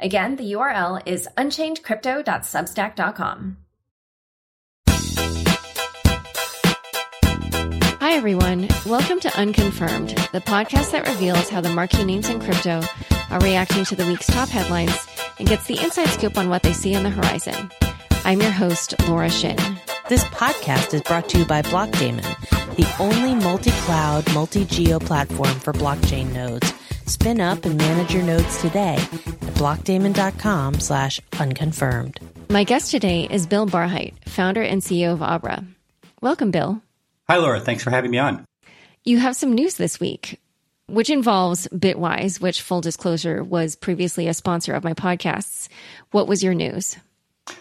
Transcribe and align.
Again, 0.00 0.36
the 0.36 0.52
URL 0.52 1.02
is 1.06 1.26
unchainedcrypto.substack.com. 1.36 3.56
Hi, 8.00 8.12
everyone. 8.12 8.68
Welcome 8.86 9.18
to 9.20 9.36
Unconfirmed, 9.36 10.10
the 10.32 10.40
podcast 10.40 10.92
that 10.92 11.08
reveals 11.08 11.48
how 11.48 11.60
the 11.60 11.70
marquee 11.70 12.04
names 12.04 12.28
in 12.28 12.38
crypto 12.40 12.80
are 13.30 13.40
reacting 13.40 13.84
to 13.86 13.96
the 13.96 14.06
week's 14.06 14.28
top 14.28 14.48
headlines 14.48 15.08
and 15.40 15.48
gets 15.48 15.66
the 15.66 15.82
inside 15.82 16.10
scoop 16.10 16.38
on 16.38 16.48
what 16.48 16.62
they 16.62 16.72
see 16.72 16.94
on 16.94 17.02
the 17.02 17.10
horizon. 17.10 17.68
I'm 18.24 18.40
your 18.40 18.52
host, 18.52 18.94
Laura 19.08 19.28
Shin. 19.28 19.56
This 20.08 20.22
podcast 20.26 20.94
is 20.94 21.02
brought 21.02 21.28
to 21.30 21.38
you 21.38 21.44
by 21.44 21.62
Blockdaemon, 21.62 22.22
the 22.76 22.86
only 23.00 23.34
multi-cloud, 23.34 24.32
multi-geo 24.32 25.00
platform 25.00 25.58
for 25.58 25.72
blockchain 25.72 26.32
nodes. 26.32 26.72
Spin 27.06 27.40
up 27.40 27.64
and 27.64 27.76
manage 27.76 28.14
your 28.14 28.22
nodes 28.22 28.60
today 28.60 28.96
at 29.58 29.62
blockdaemon.com 29.62 30.80
slash 30.80 31.20
unconfirmed. 31.38 32.20
My 32.48 32.64
guest 32.64 32.90
today 32.90 33.28
is 33.30 33.46
Bill 33.46 33.66
Barhydt, 33.66 34.14
founder 34.26 34.62
and 34.62 34.82
CEO 34.82 35.12
of 35.12 35.22
Abra. 35.22 35.64
Welcome, 36.20 36.50
Bill. 36.50 36.80
Hi, 37.28 37.36
Laura. 37.36 37.60
Thanks 37.60 37.82
for 37.82 37.90
having 37.90 38.10
me 38.10 38.18
on. 38.18 38.44
You 39.04 39.18
have 39.18 39.36
some 39.36 39.52
news 39.52 39.74
this 39.74 40.00
week, 40.00 40.40
which 40.86 41.10
involves 41.10 41.68
Bitwise, 41.68 42.40
which, 42.40 42.62
full 42.62 42.80
disclosure, 42.80 43.44
was 43.44 43.76
previously 43.76 44.28
a 44.28 44.34
sponsor 44.34 44.72
of 44.72 44.84
my 44.84 44.94
podcasts. 44.94 45.68
What 46.10 46.26
was 46.26 46.42
your 46.42 46.54
news? 46.54 46.96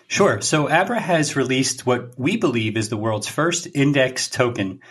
Sure. 0.07 0.41
So 0.41 0.69
Abra 0.69 0.99
has 0.99 1.35
released 1.35 1.85
what 1.85 2.17
we 2.17 2.37
believe 2.37 2.75
is 2.75 2.89
the 2.89 2.97
world's 2.97 3.27
first 3.27 3.67
index 3.73 4.29
token, 4.29 4.81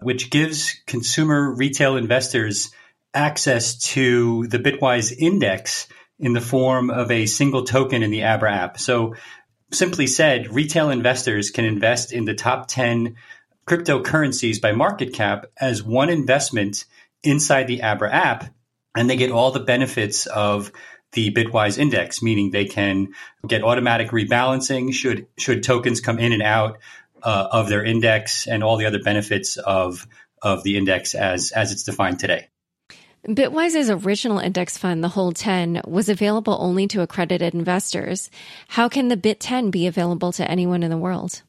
which 0.00 0.30
gives 0.30 0.74
consumer 0.86 1.54
retail 1.54 1.96
investors 1.96 2.70
access 3.14 3.78
to 3.78 4.46
the 4.48 4.58
Bitwise 4.58 5.12
index 5.16 5.86
in 6.18 6.32
the 6.32 6.40
form 6.40 6.90
of 6.90 7.10
a 7.10 7.26
single 7.26 7.64
token 7.64 8.02
in 8.02 8.10
the 8.10 8.22
Abra 8.22 8.54
app. 8.54 8.78
So, 8.78 9.14
simply 9.72 10.06
said, 10.06 10.52
retail 10.52 10.90
investors 10.90 11.50
can 11.50 11.64
invest 11.64 12.12
in 12.12 12.24
the 12.24 12.34
top 12.34 12.68
10 12.68 13.16
cryptocurrencies 13.66 14.60
by 14.60 14.72
market 14.72 15.14
cap 15.14 15.46
as 15.60 15.82
one 15.82 16.10
investment 16.10 16.84
inside 17.22 17.66
the 17.66 17.82
Abra 17.82 18.12
app, 18.12 18.52
and 18.94 19.08
they 19.08 19.16
get 19.16 19.30
all 19.30 19.50
the 19.50 19.60
benefits 19.60 20.26
of 20.26 20.72
the 21.12 21.32
Bitwise 21.32 21.78
index, 21.78 22.22
meaning 22.22 22.50
they 22.50 22.64
can 22.64 23.12
get 23.46 23.62
automatic 23.62 24.10
rebalancing 24.10 24.92
should 24.92 25.26
should 25.36 25.62
tokens 25.62 26.00
come 26.00 26.18
in 26.18 26.32
and 26.32 26.42
out 26.42 26.78
uh, 27.22 27.48
of 27.52 27.68
their 27.68 27.84
index, 27.84 28.46
and 28.46 28.62
all 28.62 28.76
the 28.76 28.86
other 28.86 29.02
benefits 29.02 29.56
of 29.56 30.06
of 30.42 30.62
the 30.64 30.76
index 30.76 31.14
as 31.14 31.52
as 31.52 31.70
it's 31.70 31.84
defined 31.84 32.18
today. 32.18 32.48
Bitwise's 33.26 33.88
original 33.88 34.40
index 34.40 34.76
fund, 34.76 35.04
the 35.04 35.08
HOLD 35.08 35.36
10, 35.36 35.82
was 35.86 36.08
available 36.08 36.56
only 36.58 36.88
to 36.88 37.02
accredited 37.02 37.54
investors. 37.54 38.30
How 38.66 38.88
can 38.88 39.06
the 39.06 39.16
Bit 39.16 39.38
10 39.38 39.70
be 39.70 39.86
available 39.86 40.32
to 40.32 40.50
anyone 40.50 40.82
in 40.82 40.90
the 40.90 40.98
world? 40.98 41.42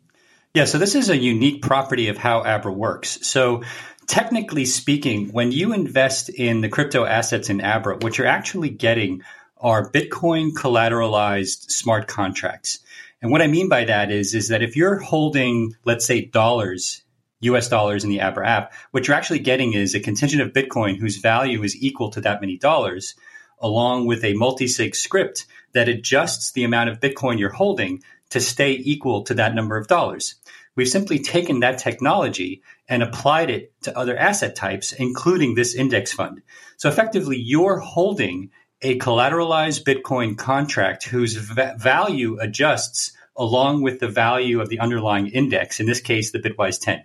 Yeah, 0.54 0.66
so 0.66 0.78
this 0.78 0.94
is 0.94 1.10
a 1.10 1.18
unique 1.18 1.64
property 1.64 2.10
of 2.10 2.18
how 2.18 2.44
Abra 2.44 2.72
works. 2.72 3.26
So, 3.26 3.64
technically 4.06 4.66
speaking, 4.66 5.30
when 5.30 5.52
you 5.52 5.74
invest 5.74 6.30
in 6.30 6.62
the 6.62 6.70
crypto 6.70 7.06
assets 7.06 7.50
in 7.50 7.60
Abra, 7.60 7.98
what 7.98 8.20
you're 8.20 8.28
actually 8.28 8.70
getting 8.70 9.24
are 9.58 9.90
Bitcoin 9.90 10.52
collateralized 10.52 11.72
smart 11.72 12.08
contracts. 12.08 12.80
And 13.20 13.32
what 13.32 13.42
I 13.42 13.48
mean 13.48 13.68
by 13.68 13.86
that 13.86 14.12
is, 14.12 14.36
is 14.36 14.50
that 14.50 14.62
if 14.62 14.76
you're 14.76 15.00
holding, 15.00 15.76
let's 15.86 16.06
say, 16.06 16.22
dollars 16.22 17.03
US 17.44 17.70
dollars 17.70 18.04
in 18.04 18.10
the 18.10 18.22
Abra 18.22 18.48
app, 18.48 18.74
what 18.92 19.08
you're 19.08 19.18
actually 19.18 19.40
getting 19.40 19.74
is 19.74 19.96
a 19.96 20.00
contingent 20.00 20.42
of 20.42 20.54
Bitcoin 20.54 20.98
whose 20.98 21.18
value 21.18 21.64
is 21.64 21.76
equal 21.76 22.10
to 22.12 22.22
that 22.22 22.42
many 22.42 22.58
dollars, 22.58 23.16
along 23.60 24.08
with 24.08 24.24
a 24.24 24.34
multi-sig 24.34 24.96
script 24.96 25.46
that 25.74 25.90
adjusts 25.90 26.52
the 26.52 26.64
amount 26.64 26.90
of 26.90 27.00
Bitcoin 27.00 27.40
you're 27.40 27.50
holding 27.50 28.04
to 28.30 28.40
stay 28.40 28.72
equal 28.72 29.24
to 29.24 29.34
that 29.36 29.56
number 29.56 29.78
of 29.78 29.88
dollars. 29.88 30.36
We've 30.76 30.88
simply 30.88 31.20
taken 31.20 31.60
that 31.60 31.78
technology 31.78 32.64
and 32.90 33.04
applied 33.04 33.50
it 33.50 33.74
to 33.84 33.98
other 33.98 34.18
asset 34.18 34.56
types, 34.56 34.92
including 34.92 35.54
this 35.54 35.76
index 35.76 36.12
fund. 36.12 36.42
So 36.78 36.90
effectively, 36.90 37.38
you're 37.38 37.78
holding 37.78 38.50
a 38.82 38.98
collateralized 38.98 39.84
Bitcoin 39.84 40.38
contract 40.38 41.06
whose 41.06 41.36
value 41.36 42.38
adjusts 42.40 43.14
along 43.36 43.82
with 43.82 44.00
the 44.00 44.08
value 44.08 44.62
of 44.62 44.70
the 44.70 44.80
underlying 44.80 45.28
index, 45.28 45.80
in 45.80 45.86
this 45.86 46.02
case, 46.02 46.32
the 46.32 46.40
Bitwise 46.40 46.80
10. 46.80 47.04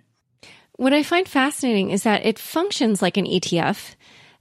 What 0.79 0.93
I 0.93 1.03
find 1.03 1.27
fascinating 1.27 1.89
is 1.89 2.03
that 2.03 2.25
it 2.25 2.39
functions 2.39 3.01
like 3.01 3.17
an 3.17 3.25
ETF, 3.25 3.95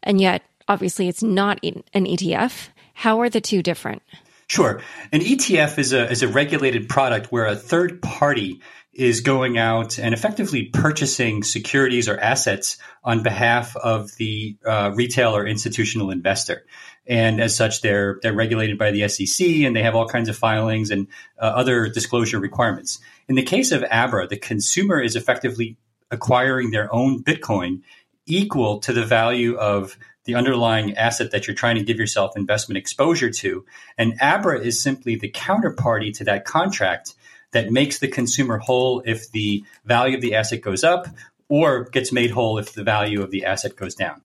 and 0.05 0.21
yet 0.21 0.45
obviously 0.69 1.09
it's 1.09 1.21
not 1.21 1.59
an 1.65 1.83
ETF. 1.93 2.69
How 2.95 3.21
are 3.23 3.29
the 3.29 3.41
two 3.41 3.61
different? 3.61 4.03
Sure. 4.47 4.81
An 5.11 5.19
ETF 5.19 5.81
is 5.81 5.93
a, 5.93 6.09
is 6.09 6.23
a 6.23 6.29
regulated 6.29 6.89
product 6.89 7.33
where 7.33 7.47
a 7.47 7.57
third 7.57 8.01
party 8.03 8.61
is 8.93 9.21
going 9.21 9.59
out 9.59 9.99
and 9.99 10.15
effectively 10.15 10.67
purchasing 10.67 11.43
securities 11.43 12.09
or 12.09 12.17
assets 12.21 12.79
on 13.03 13.25
behalf 13.25 13.75
of 13.75 14.15
the 14.15 14.57
uh, 14.65 14.93
retail 14.95 15.35
or 15.35 15.45
institutional 15.45 16.13
investor. 16.13 16.65
And 17.05 17.41
as 17.41 17.57
such, 17.57 17.83
they're 17.83 18.21
they're 18.23 18.33
regulated 18.33 18.79
by 18.79 18.93
the 18.93 19.09
SEC, 19.09 19.45
and 19.45 19.75
they 19.75 19.83
have 19.83 19.97
all 19.97 20.07
kinds 20.07 20.29
of 20.29 20.37
filings 20.37 20.93
and 20.93 21.09
uh, 21.37 21.47
other 21.47 21.89
disclosure 21.89 22.39
requirements. 22.39 23.01
In 23.29 23.35
the 23.35 23.43
case 23.43 23.73
of 23.73 23.83
Abra, 23.91 24.29
the 24.29 24.37
consumer 24.37 25.01
is 25.01 25.17
effectively 25.17 25.79
acquiring 26.11 26.71
their 26.71 26.93
own 26.93 27.23
Bitcoin 27.23 27.83
equal 28.27 28.81
to 28.81 28.93
the 28.93 29.05
value 29.05 29.57
of 29.57 29.97
the 30.25 30.35
underlying 30.35 30.95
asset 30.97 31.31
that 31.31 31.47
you're 31.47 31.57
trying 31.57 31.77
to 31.77 31.83
give 31.83 31.99
yourself 31.99 32.37
investment 32.37 32.77
exposure 32.77 33.31
to. 33.31 33.65
And 33.97 34.15
Abra 34.21 34.61
is 34.61 34.81
simply 34.81 35.17
the 35.17 35.31
counterparty 35.31 36.15
to 36.19 36.25
that 36.25 36.45
contract 36.45 37.15
that 37.53 37.71
makes 37.71 37.99
the 37.99 38.09
consumer 38.09 38.59
whole 38.59 39.03
if 39.07 39.31
the 39.33 39.65
value 39.87 40.17
of 40.17 40.21
the 40.21 40.35
asset 40.35 40.61
goes 40.61 40.85
up 40.85 41.07
or 41.49 41.85
gets 41.85 42.13
made 42.13 42.31
whole 42.31 42.59
if 42.59 42.75
the 42.75 42.85
value 42.85 43.23
of 43.23 43.31
the 43.31 43.47
asset 43.47 43.75
goes 43.75 43.95
down. 43.95 44.23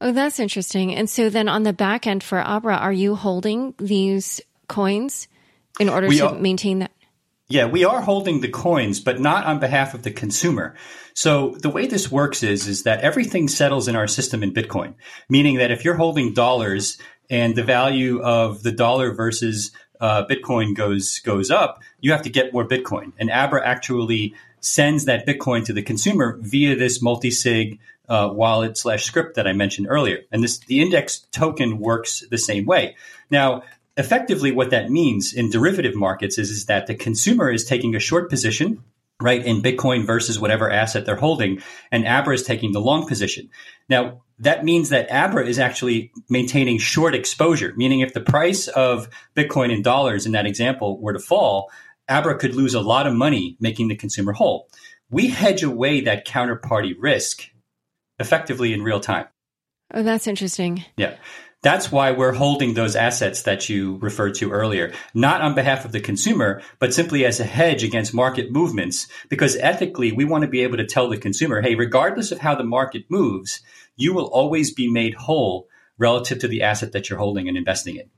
Oh, 0.00 0.12
that's 0.12 0.38
interesting. 0.38 0.94
And 0.94 1.10
so 1.10 1.30
then 1.30 1.48
on 1.48 1.62
the 1.62 1.72
back 1.72 2.06
end 2.06 2.22
for 2.22 2.38
Abra, 2.38 2.76
are 2.76 2.92
you 2.92 3.14
holding 3.16 3.74
these 3.78 4.40
coins 4.68 5.28
in 5.80 5.88
order 5.88 6.08
we 6.08 6.18
to 6.18 6.28
are, 6.28 6.34
maintain 6.34 6.80
that? 6.80 6.92
Yeah, 7.48 7.66
we 7.66 7.84
are 7.84 8.00
holding 8.00 8.40
the 8.40 8.48
coins, 8.48 9.00
but 9.00 9.20
not 9.20 9.44
on 9.44 9.60
behalf 9.60 9.92
of 9.92 10.02
the 10.02 10.10
consumer. 10.10 10.74
So 11.14 11.50
the 11.60 11.68
way 11.68 11.86
this 11.86 12.10
works 12.10 12.42
is, 12.42 12.66
is 12.66 12.84
that 12.84 13.02
everything 13.02 13.48
settles 13.48 13.86
in 13.86 13.96
our 13.96 14.06
system 14.06 14.42
in 14.42 14.54
Bitcoin, 14.54 14.94
meaning 15.28 15.56
that 15.56 15.70
if 15.70 15.84
you're 15.84 15.94
holding 15.96 16.32
dollars 16.32 16.98
and 17.28 17.54
the 17.54 17.62
value 17.62 18.22
of 18.22 18.62
the 18.62 18.72
dollar 18.72 19.12
versus 19.12 19.72
uh, 20.00 20.24
Bitcoin 20.24 20.74
goes 20.74 21.18
goes 21.18 21.50
up, 21.50 21.82
you 22.00 22.12
have 22.12 22.22
to 22.22 22.30
get 22.30 22.52
more 22.52 22.66
Bitcoin. 22.66 23.12
And 23.18 23.30
Abra 23.30 23.64
actually 23.64 24.34
sends 24.60 25.04
that 25.04 25.26
Bitcoin 25.26 25.66
to 25.66 25.74
the 25.74 25.82
consumer 25.82 26.38
via 26.40 26.76
this 26.76 27.02
multi-sig 27.02 27.78
uh, 28.08 28.30
wallet 28.32 28.78
slash 28.78 29.04
script 29.04 29.36
that 29.36 29.46
I 29.46 29.52
mentioned 29.52 29.86
earlier. 29.90 30.20
And 30.32 30.42
this 30.42 30.58
the 30.58 30.80
index 30.80 31.26
token 31.30 31.78
works 31.78 32.24
the 32.30 32.38
same 32.38 32.64
way. 32.64 32.96
Now, 33.30 33.64
effectively, 33.96 34.52
what 34.52 34.70
that 34.70 34.90
means 34.90 35.32
in 35.32 35.50
derivative 35.50 35.94
markets 35.94 36.38
is, 36.38 36.50
is 36.50 36.66
that 36.66 36.86
the 36.86 36.94
consumer 36.94 37.50
is 37.50 37.64
taking 37.64 37.94
a 37.94 38.00
short 38.00 38.30
position 38.30 38.82
right, 39.20 39.44
in 39.44 39.62
Bitcoin 39.62 40.06
versus 40.06 40.38
whatever 40.38 40.70
asset 40.70 41.06
they're 41.06 41.16
holding. 41.16 41.60
And 41.90 42.06
Abra 42.06 42.34
is 42.34 42.42
taking 42.42 42.72
the 42.72 42.80
long 42.80 43.06
position. 43.06 43.48
Now, 43.88 44.22
that 44.38 44.64
means 44.64 44.88
that 44.88 45.10
Abra 45.10 45.46
is 45.46 45.58
actually 45.58 46.12
maintaining 46.28 46.78
short 46.78 47.14
exposure, 47.14 47.72
meaning 47.76 48.00
if 48.00 48.12
the 48.12 48.20
price 48.20 48.68
of 48.68 49.08
Bitcoin 49.36 49.72
in 49.72 49.82
dollars 49.82 50.26
in 50.26 50.32
that 50.32 50.46
example 50.46 51.00
were 51.00 51.12
to 51.12 51.18
fall, 51.18 51.70
Abra 52.08 52.36
could 52.36 52.54
lose 52.54 52.74
a 52.74 52.80
lot 52.80 53.06
of 53.06 53.14
money 53.14 53.56
making 53.60 53.88
the 53.88 53.96
consumer 53.96 54.32
whole. 54.32 54.68
We 55.10 55.28
hedge 55.28 55.62
away 55.62 56.00
that 56.02 56.26
counterparty 56.26 56.94
risk 56.98 57.48
effectively 58.18 58.72
in 58.72 58.82
real 58.82 59.00
time. 59.00 59.26
Oh, 59.92 60.02
that's 60.02 60.26
interesting. 60.26 60.84
Yeah. 60.96 61.14
That's 61.64 61.90
why 61.90 62.12
we're 62.12 62.34
holding 62.34 62.74
those 62.74 62.94
assets 62.94 63.44
that 63.44 63.70
you 63.70 63.96
referred 63.96 64.34
to 64.34 64.52
earlier, 64.52 64.92
not 65.14 65.40
on 65.40 65.54
behalf 65.54 65.86
of 65.86 65.92
the 65.92 66.00
consumer, 66.00 66.60
but 66.78 66.92
simply 66.92 67.24
as 67.24 67.40
a 67.40 67.44
hedge 67.44 67.82
against 67.82 68.12
market 68.12 68.52
movements. 68.52 69.08
Because 69.30 69.56
ethically, 69.56 70.12
we 70.12 70.26
want 70.26 70.42
to 70.42 70.48
be 70.48 70.60
able 70.60 70.76
to 70.76 70.84
tell 70.84 71.08
the 71.08 71.16
consumer, 71.16 71.62
hey, 71.62 71.74
regardless 71.74 72.32
of 72.32 72.40
how 72.40 72.54
the 72.54 72.64
market 72.64 73.06
moves, 73.08 73.62
you 73.96 74.12
will 74.12 74.26
always 74.26 74.74
be 74.74 74.92
made 74.92 75.14
whole 75.14 75.66
relative 75.96 76.38
to 76.40 76.48
the 76.48 76.62
asset 76.62 76.92
that 76.92 77.08
you're 77.08 77.18
holding 77.18 77.48
and 77.48 77.56
investing 77.56 77.96
in. 77.96 78.10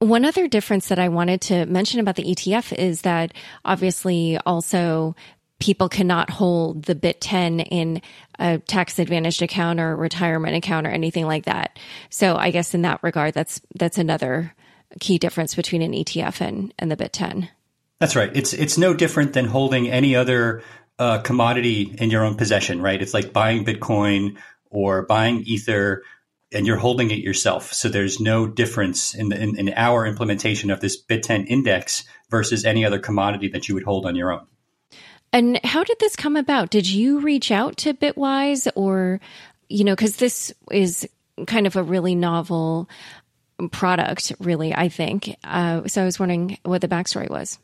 One 0.00 0.24
other 0.24 0.48
difference 0.48 0.88
that 0.88 0.98
I 0.98 1.08
wanted 1.08 1.40
to 1.42 1.66
mention 1.66 2.00
about 2.00 2.16
the 2.16 2.24
ETF 2.24 2.72
is 2.76 3.02
that 3.02 3.32
obviously 3.64 4.36
also 4.44 5.14
people 5.58 5.88
cannot 5.88 6.30
hold 6.30 6.84
the 6.84 6.94
BIT 6.94 7.20
10 7.20 7.60
in 7.60 8.02
a 8.38 8.58
tax 8.58 8.98
advantaged 8.98 9.42
account 9.42 9.80
or 9.80 9.96
retirement 9.96 10.56
account 10.56 10.86
or 10.86 10.90
anything 10.90 11.26
like 11.26 11.44
that. 11.44 11.78
So 12.10 12.36
I 12.36 12.50
guess 12.50 12.74
in 12.74 12.82
that 12.82 13.02
regard, 13.02 13.34
that's, 13.34 13.60
that's 13.74 13.98
another 13.98 14.54
key 15.00 15.18
difference 15.18 15.54
between 15.54 15.82
an 15.82 15.92
ETF 15.92 16.40
and, 16.40 16.74
and 16.78 16.90
the 16.90 16.96
BIT 16.96 17.12
10. 17.12 17.48
That's 18.00 18.16
right. 18.16 18.30
It's, 18.34 18.52
it's 18.52 18.76
no 18.76 18.94
different 18.94 19.32
than 19.32 19.46
holding 19.46 19.88
any 19.88 20.16
other 20.16 20.62
uh, 20.98 21.18
commodity 21.18 21.94
in 21.98 22.10
your 22.10 22.24
own 22.24 22.36
possession, 22.36 22.82
right? 22.82 23.00
It's 23.00 23.14
like 23.14 23.32
buying 23.32 23.64
Bitcoin 23.64 24.36
or 24.70 25.02
buying 25.02 25.42
Ether 25.44 26.02
and 26.52 26.66
you're 26.66 26.76
holding 26.76 27.10
it 27.10 27.18
yourself. 27.18 27.72
So 27.72 27.88
there's 27.88 28.20
no 28.20 28.46
difference 28.46 29.14
in, 29.14 29.28
the, 29.28 29.40
in, 29.40 29.58
in 29.58 29.74
our 29.74 30.06
implementation 30.06 30.70
of 30.70 30.80
this 30.80 31.02
BIT10 31.02 31.46
index 31.46 32.04
versus 32.30 32.64
any 32.64 32.84
other 32.84 32.98
commodity 32.98 33.48
that 33.48 33.68
you 33.68 33.74
would 33.74 33.84
hold 33.84 34.06
on 34.06 34.14
your 34.14 34.32
own. 34.32 34.46
And 35.34 35.58
how 35.64 35.82
did 35.82 35.98
this 35.98 36.14
come 36.14 36.36
about? 36.36 36.70
Did 36.70 36.88
you 36.88 37.18
reach 37.18 37.50
out 37.50 37.76
to 37.78 37.92
Bitwise 37.92 38.68
or, 38.76 39.20
you 39.68 39.82
know, 39.82 39.96
because 39.96 40.16
this 40.16 40.54
is 40.70 41.08
kind 41.48 41.66
of 41.66 41.74
a 41.74 41.82
really 41.82 42.14
novel 42.14 42.88
product, 43.72 44.32
really, 44.38 44.72
I 44.72 44.88
think. 44.88 45.34
Uh, 45.42 45.88
so 45.88 46.02
I 46.02 46.04
was 46.04 46.20
wondering 46.20 46.56
what 46.62 46.82
the 46.82 46.88
backstory 46.88 47.28
was. 47.28 47.58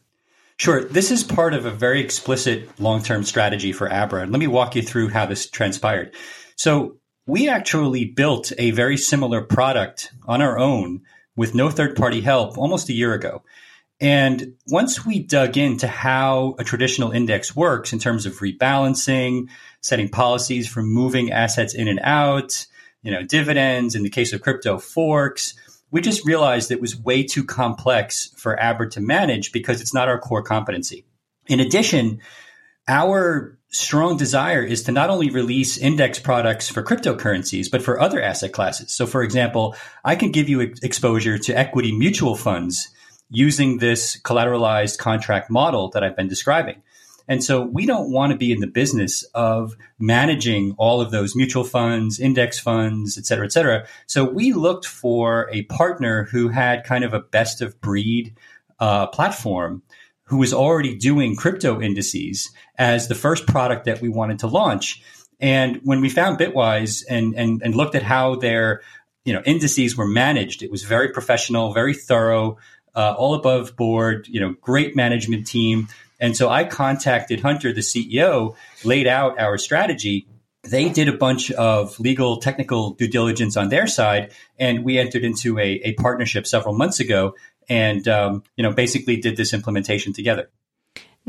Sure. 0.56 0.84
This 0.84 1.12
is 1.12 1.22
part 1.22 1.54
of 1.54 1.64
a 1.64 1.70
very 1.70 2.00
explicit 2.00 2.68
long 2.80 3.04
term 3.04 3.22
strategy 3.22 3.70
for 3.70 3.90
Abra. 3.90 4.22
And 4.22 4.32
Let 4.32 4.40
me 4.40 4.48
walk 4.48 4.74
you 4.74 4.82
through 4.82 5.10
how 5.10 5.26
this 5.26 5.48
transpired. 5.48 6.12
So, 6.56 6.96
we 7.26 7.48
actually 7.48 8.06
built 8.06 8.52
a 8.58 8.72
very 8.72 8.96
similar 8.96 9.42
product 9.42 10.12
on 10.26 10.42
our 10.42 10.58
own 10.58 11.02
with 11.36 11.54
no 11.54 11.70
third 11.70 11.94
party 11.94 12.20
help 12.20 12.58
almost 12.58 12.88
a 12.88 12.92
year 12.92 13.14
ago. 13.14 13.44
And 14.00 14.54
once 14.66 15.04
we 15.04 15.18
dug 15.20 15.58
into 15.58 15.86
how 15.86 16.54
a 16.58 16.64
traditional 16.64 17.10
index 17.10 17.54
works 17.54 17.92
in 17.92 17.98
terms 17.98 18.24
of 18.24 18.38
rebalancing, 18.38 19.48
setting 19.82 20.08
policies 20.08 20.66
for 20.66 20.82
moving 20.82 21.32
assets 21.32 21.74
in 21.74 21.86
and 21.86 22.00
out, 22.02 22.66
you 23.02 23.10
know, 23.10 23.22
dividends, 23.22 23.94
in 23.94 24.02
the 24.02 24.10
case 24.10 24.32
of 24.32 24.40
crypto 24.40 24.78
forks, 24.78 25.54
we 25.90 26.00
just 26.00 26.24
realized 26.24 26.70
it 26.70 26.80
was 26.80 26.96
way 26.96 27.22
too 27.22 27.44
complex 27.44 28.32
for 28.36 28.60
Abra 28.60 28.88
to 28.90 29.00
manage 29.00 29.52
because 29.52 29.80
it's 29.80 29.92
not 29.92 30.08
our 30.08 30.18
core 30.18 30.42
competency. 30.42 31.04
In 31.46 31.60
addition, 31.60 32.20
our 32.88 33.58
strong 33.68 34.16
desire 34.16 34.62
is 34.62 34.84
to 34.84 34.92
not 34.92 35.10
only 35.10 35.30
release 35.30 35.76
index 35.76 36.18
products 36.18 36.68
for 36.68 36.82
cryptocurrencies, 36.82 37.70
but 37.70 37.82
for 37.82 38.00
other 38.00 38.20
asset 38.20 38.52
classes. 38.52 38.92
So, 38.92 39.06
for 39.06 39.22
example, 39.22 39.76
I 40.04 40.16
can 40.16 40.30
give 40.30 40.48
you 40.48 40.60
exposure 40.60 41.38
to 41.38 41.58
equity 41.58 41.92
mutual 41.92 42.36
funds 42.36 42.90
using 43.30 43.78
this 43.78 44.20
collateralized 44.20 44.98
contract 44.98 45.50
model 45.50 45.88
that 45.90 46.02
I've 46.04 46.16
been 46.16 46.28
describing. 46.28 46.82
And 47.28 47.44
so 47.44 47.62
we 47.62 47.86
don't 47.86 48.10
want 48.10 48.32
to 48.32 48.36
be 48.36 48.50
in 48.50 48.58
the 48.58 48.66
business 48.66 49.22
of 49.34 49.76
managing 50.00 50.74
all 50.78 51.00
of 51.00 51.12
those 51.12 51.36
mutual 51.36 51.62
funds, 51.62 52.18
index 52.18 52.58
funds, 52.58 53.16
et 53.16 53.24
cetera, 53.24 53.46
et 53.46 53.52
cetera. 53.52 53.86
So 54.06 54.24
we 54.24 54.52
looked 54.52 54.84
for 54.84 55.48
a 55.52 55.62
partner 55.62 56.24
who 56.24 56.48
had 56.48 56.82
kind 56.82 57.04
of 57.04 57.14
a 57.14 57.20
best 57.20 57.62
of 57.62 57.80
breed 57.80 58.34
uh, 58.80 59.06
platform 59.06 59.82
who 60.24 60.38
was 60.38 60.52
already 60.52 60.96
doing 60.96 61.36
crypto 61.36 61.80
indices 61.80 62.50
as 62.78 63.06
the 63.06 63.14
first 63.14 63.46
product 63.46 63.84
that 63.84 64.00
we 64.00 64.08
wanted 64.08 64.40
to 64.40 64.48
launch. 64.48 65.00
And 65.38 65.80
when 65.84 66.00
we 66.00 66.08
found 66.08 66.38
Bitwise 66.38 67.04
and, 67.08 67.34
and, 67.34 67.62
and 67.62 67.76
looked 67.76 67.94
at 67.94 68.02
how 68.02 68.34
their 68.36 68.82
you 69.24 69.32
know 69.32 69.42
indices 69.44 69.96
were 69.96 70.06
managed, 70.06 70.62
it 70.62 70.70
was 70.70 70.82
very 70.82 71.10
professional, 71.12 71.72
very 71.72 71.94
thorough, 71.94 72.58
uh, 72.94 73.14
all 73.16 73.34
above 73.34 73.76
board, 73.76 74.26
you 74.28 74.40
know, 74.40 74.54
great 74.60 74.96
management 74.96 75.46
team. 75.46 75.88
And 76.18 76.36
so 76.36 76.48
I 76.50 76.64
contacted 76.64 77.40
Hunter, 77.40 77.72
the 77.72 77.80
CEO, 77.80 78.54
laid 78.84 79.06
out 79.06 79.38
our 79.38 79.56
strategy. 79.58 80.26
They 80.62 80.90
did 80.90 81.08
a 81.08 81.16
bunch 81.16 81.50
of 81.52 81.98
legal 81.98 82.36
technical 82.36 82.90
due 82.90 83.08
diligence 83.08 83.56
on 83.56 83.70
their 83.70 83.86
side, 83.86 84.32
and 84.58 84.84
we 84.84 84.98
entered 84.98 85.24
into 85.24 85.58
a, 85.58 85.80
a 85.84 85.94
partnership 85.94 86.46
several 86.46 86.74
months 86.74 87.00
ago 87.00 87.34
and 87.70 88.06
um, 88.08 88.42
you 88.56 88.62
know 88.62 88.72
basically 88.72 89.16
did 89.16 89.36
this 89.38 89.54
implementation 89.54 90.12
together. 90.12 90.50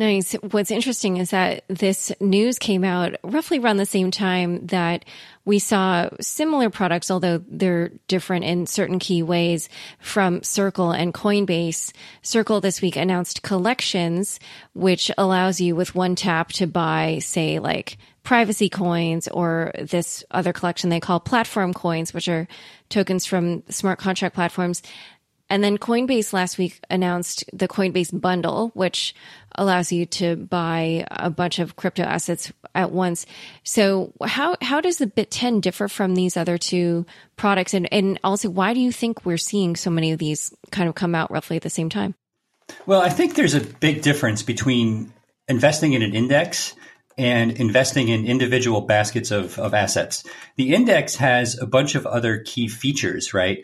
Nice. 0.02 0.34
What's 0.34 0.72
interesting 0.72 1.18
is 1.18 1.30
that 1.30 1.64
this 1.68 2.12
news 2.20 2.58
came 2.58 2.84
out 2.84 3.18
roughly 3.24 3.60
around 3.60 3.78
the 3.78 3.86
same 3.86 4.10
time 4.10 4.66
that 4.66 5.06
we 5.46 5.60
saw 5.60 6.10
similar 6.20 6.72
products, 6.72 7.12
although 7.12 7.44
they're 7.48 7.92
different 8.08 8.44
in 8.44 8.66
certain 8.66 8.98
key 8.98 9.22
ways 9.22 9.70
from 10.00 10.42
Circle 10.42 10.90
and 10.90 11.14
Coinbase. 11.14 11.94
Circle 12.24 12.62
this 12.62 12.82
week 12.82 12.96
announced 12.96 13.44
collections, 13.44 14.40
which 14.74 15.12
allows 15.20 15.62
you 15.62 15.76
with 15.76 15.94
one 15.94 16.16
tap 16.16 16.50
to 16.54 16.66
buy, 16.66 17.20
say, 17.20 17.60
like 17.60 18.00
privacy 18.24 18.70
coins 18.70 19.28
or 19.28 19.72
this 19.80 20.24
other 20.32 20.52
collection 20.52 20.90
they 20.90 21.00
call 21.00 21.20
platform 21.20 21.76
coins, 21.76 22.12
which 22.12 22.28
are 22.28 22.48
tokens 22.90 23.28
from 23.28 23.62
smart 23.70 24.00
contract 24.00 24.34
platforms. 24.34 24.82
And 25.52 25.62
then 25.62 25.78
Coinbase 25.78 26.32
last 26.32 26.58
week 26.58 26.80
announced 26.90 27.44
the 27.52 27.68
Coinbase 27.68 28.18
bundle, 28.18 28.72
which 28.74 29.14
allows 29.56 29.92
you 29.92 30.06
to 30.06 30.38
buy 30.38 31.06
a 31.12 31.30
bunch 31.30 31.60
of 31.60 31.76
crypto 31.76 32.04
assets 32.04 32.54
at 32.74 32.94
once. 32.94 33.26
So 33.64 34.14
how, 34.26 34.56
how 34.62 34.80
does 34.80 34.98
the 34.98 35.08
Bit10 35.08 35.60
differ 35.60 35.90
from 35.90 36.16
these 36.16 36.38
other 36.38 36.58
two 36.58 37.06
products? 37.36 37.74
And, 37.74 37.92
and 37.92 38.18
also, 38.24 38.50
why 38.50 38.74
do 38.74 38.80
you 38.80 38.94
think 38.94 39.26
we're 39.26 39.36
seeing 39.36 39.76
so 39.76 39.90
many 39.90 40.14
of 40.14 40.20
these 40.20 40.56
kind 40.72 40.88
of 40.88 40.96
come 40.96 41.14
out 41.14 41.30
roughly 41.30 41.58
at 41.58 41.64
the 41.64 41.70
same 41.70 41.90
time? 41.90 42.16
Well, 42.86 43.02
I 43.02 43.10
think 43.10 43.36
there's 43.36 43.54
a 43.54 43.60
big 43.60 44.04
difference 44.04 44.44
between 44.44 45.12
investing 45.50 45.92
in 45.92 46.02
an 46.02 46.16
index 46.16 46.76
and 47.18 47.52
investing 47.52 48.08
in 48.08 48.26
individual 48.26 48.80
baskets 48.80 49.32
of, 49.32 49.60
of 49.60 49.74
assets. 49.74 50.24
The 50.56 50.74
index 50.74 51.18
has 51.18 51.60
a 51.60 51.66
bunch 51.68 51.96
of 51.96 52.08
other 52.08 52.38
key 52.38 52.70
features, 52.70 53.34
right? 53.34 53.58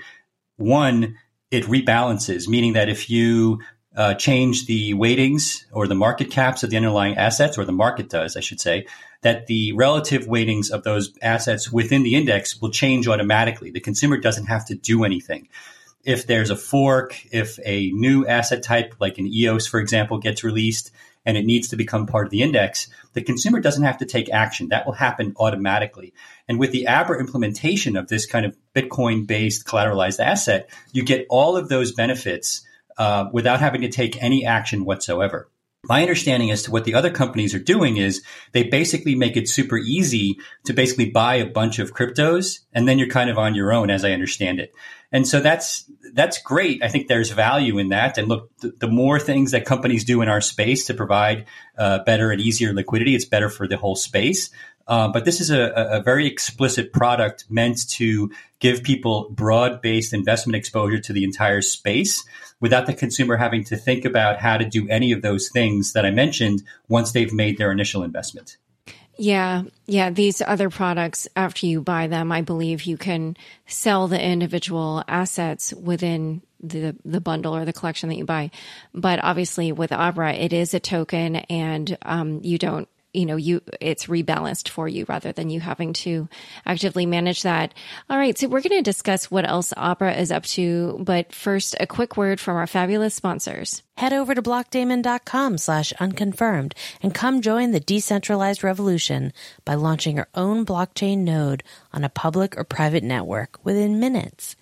One, 0.57 1.15
it 1.51 1.63
rebalances, 1.65 2.47
meaning 2.47 2.73
that 2.73 2.89
if 2.89 3.09
you 3.09 3.59
uh, 3.95 4.13
change 4.13 4.65
the 4.65 4.93
weightings 4.93 5.65
or 5.71 5.87
the 5.87 5.95
market 5.95 6.29
caps 6.29 6.63
of 6.63 6.69
the 6.69 6.77
underlying 6.77 7.17
assets, 7.17 7.57
or 7.57 7.65
the 7.65 7.71
market 7.71 8.09
does, 8.09 8.37
I 8.37 8.41
should 8.41 8.59
say, 8.59 8.85
that 9.21 9.47
the 9.47 9.71
relative 9.73 10.27
weightings 10.27 10.69
of 10.69 10.83
those 10.83 11.13
assets 11.21 11.71
within 11.71 12.03
the 12.03 12.15
index 12.15 12.61
will 12.61 12.69
change 12.69 13.07
automatically. 13.07 13.71
The 13.71 13.79
consumer 13.79 14.17
doesn't 14.17 14.45
have 14.45 14.65
to 14.67 14.75
do 14.75 15.03
anything. 15.03 15.47
If 16.03 16.27
there's 16.27 16.51
a 16.51 16.55
fork, 16.55 17.19
if 17.31 17.59
a 17.65 17.89
new 17.91 18.25
asset 18.27 18.61
type 18.61 18.95
like 18.99 19.17
an 19.17 19.27
EOS, 19.27 19.67
for 19.67 19.79
example, 19.79 20.19
gets 20.19 20.43
released 20.43 20.91
and 21.27 21.35
it 21.35 21.45
needs 21.45 21.67
to 21.67 21.75
become 21.75 22.07
part 22.07 22.25
of 22.25 22.31
the 22.31 22.41
index, 22.41 22.87
the 23.11 23.21
consumer 23.21 23.59
doesn't 23.59 23.83
have 23.83 23.97
to 23.97 24.05
take 24.05 24.31
action. 24.31 24.69
That 24.69 24.85
will 24.85 24.93
happen 24.93 25.35
automatically. 25.37 26.13
And 26.47 26.57
with 26.57 26.71
the 26.71 26.87
Abra 26.87 27.19
implementation 27.19 27.97
of 27.97 28.07
this 28.07 28.25
kind 28.25 28.45
of 28.45 28.55
Bitcoin 28.73 29.27
based 29.27 29.67
collateralized 29.67 30.23
asset, 30.23 30.69
you 30.93 31.03
get 31.03 31.27
all 31.29 31.57
of 31.57 31.67
those 31.67 31.91
benefits 31.91 32.65
uh, 32.97 33.25
without 33.33 33.59
having 33.59 33.81
to 33.81 33.89
take 33.89 34.23
any 34.23 34.45
action 34.45 34.85
whatsoever. 34.85 35.49
My 35.83 36.01
understanding 36.01 36.49
as 36.49 36.63
to 36.63 36.71
what 36.71 36.85
the 36.85 36.95
other 36.95 37.11
companies 37.11 37.53
are 37.53 37.59
doing 37.59 37.97
is 37.97 38.23
they 38.53 38.63
basically 38.63 39.15
make 39.15 39.35
it 39.35 39.49
super 39.49 39.77
easy 39.77 40.37
to 40.65 40.73
basically 40.73 41.09
buy 41.09 41.35
a 41.35 41.45
bunch 41.45 41.77
of 41.77 41.93
cryptos 41.93 42.59
and 42.73 42.87
then 42.87 42.97
you're 42.97 43.09
kind 43.09 43.29
of 43.29 43.37
on 43.37 43.53
your 43.53 43.73
own 43.73 43.89
as 43.89 44.05
I 44.05 44.11
understand 44.11 44.59
it. 44.59 44.73
And 45.11 45.27
so 45.27 45.39
that's 45.39 45.89
that's 46.13 46.41
great. 46.41 46.83
I 46.83 46.89
think 46.89 47.07
there's 47.07 47.31
value 47.31 47.77
in 47.77 47.89
that. 47.89 48.17
And 48.17 48.27
look, 48.27 48.51
the, 48.59 48.87
more 48.87 49.19
things 49.19 49.51
that 49.51 49.65
companies 49.65 50.03
do 50.03 50.21
in 50.21 50.29
our 50.29 50.41
space 50.41 50.85
to 50.85 50.93
provide 50.93 51.45
uh, 51.77 51.99
better 52.03 52.31
and 52.31 52.41
easier 52.41 52.73
liquidity, 52.73 53.15
it's 53.15 53.25
better 53.25 53.49
for 53.49 53.67
the 53.67 53.77
whole 53.77 53.95
space. 53.95 54.49
Uh, 54.87 55.09
but 55.09 55.25
this 55.25 55.41
is 55.41 55.49
a, 55.49 55.71
a, 55.73 56.01
very 56.01 56.25
explicit 56.25 56.93
product 56.93 57.45
meant 57.49 57.89
to 57.89 58.31
give 58.59 58.83
people 58.83 59.29
broad 59.31 59.81
based 59.81 60.13
investment 60.13 60.55
exposure 60.55 60.99
to 60.99 61.11
the 61.11 61.25
entire 61.25 61.61
space 61.61 62.25
without 62.61 62.85
the 62.85 62.93
consumer 62.93 63.35
having 63.35 63.65
to 63.65 63.75
think 63.75 64.05
about 64.05 64.39
how 64.39 64.57
to 64.57 64.65
do 64.65 64.87
any 64.89 65.11
of 65.11 65.21
those 65.21 65.49
things 65.49 65.91
that 65.91 66.05
I 66.05 66.11
mentioned 66.11 66.63
once 66.87 67.11
they've 67.11 67.33
made 67.33 67.57
their 67.57 67.71
initial 67.71 68.01
investment. 68.01 68.57
Yeah. 69.17 69.63
Yeah. 69.85 70.09
These 70.11 70.41
other 70.41 70.69
products, 70.69 71.27
after 71.35 71.65
you 71.65 71.81
buy 71.81 72.07
them, 72.07 72.31
I 72.31 72.41
believe 72.41 72.83
you 72.83 72.97
can 72.97 73.35
sell 73.65 74.07
the 74.07 74.21
individual 74.21 75.03
assets 75.07 75.73
within 75.73 76.41
the, 76.61 76.95
the 77.03 77.21
bundle 77.21 77.55
or 77.55 77.65
the 77.65 77.73
collection 77.73 78.09
that 78.09 78.17
you 78.17 78.25
buy. 78.25 78.51
But 78.93 79.23
obviously 79.23 79.71
with 79.71 79.91
Abra, 79.91 80.33
it 80.33 80.53
is 80.53 80.73
a 80.73 80.79
token 80.79 81.35
and, 81.35 81.97
um, 82.03 82.41
you 82.43 82.57
don't 82.57 82.87
you 83.17 83.25
know, 83.25 83.35
you, 83.35 83.61
it's 83.81 84.05
rebalanced 84.05 84.69
for 84.69 84.87
you 84.87 85.05
rather 85.09 85.31
than 85.31 85.49
you 85.49 85.59
having 85.59 85.93
to 85.93 86.29
actively 86.65 87.05
manage 87.07 87.41
that. 87.41 87.73
All 88.09 88.17
right. 88.17 88.37
So 88.37 88.47
we're 88.47 88.61
going 88.61 88.77
to 88.77 88.83
discuss 88.83 89.31
what 89.31 89.47
else 89.47 89.73
Abra 89.75 90.13
is 90.13 90.31
up 90.31 90.43
to. 90.43 90.99
But 91.01 91.33
first, 91.33 91.75
a 91.79 91.87
quick 91.87 92.15
word 92.15 92.39
from 92.39 92.57
our 92.57 92.67
fabulous 92.67 93.15
sponsors. 93.15 93.81
Head 93.97 94.13
over 94.13 94.35
to 94.35 94.41
blockdaemon.com 94.43 95.57
slash 95.57 95.91
unconfirmed 95.93 96.75
and 97.01 97.15
come 97.15 97.41
join 97.41 97.71
the 97.71 97.79
decentralized 97.79 98.63
revolution 98.63 99.33
by 99.65 99.73
launching 99.73 100.17
your 100.17 100.27
own 100.35 100.65
blockchain 100.65 101.19
node 101.19 101.63
on 101.91 102.03
a 102.03 102.09
public 102.09 102.55
or 102.55 102.63
private 102.63 103.03
network 103.03 103.57
within 103.65 103.99
minutes. 103.99 104.55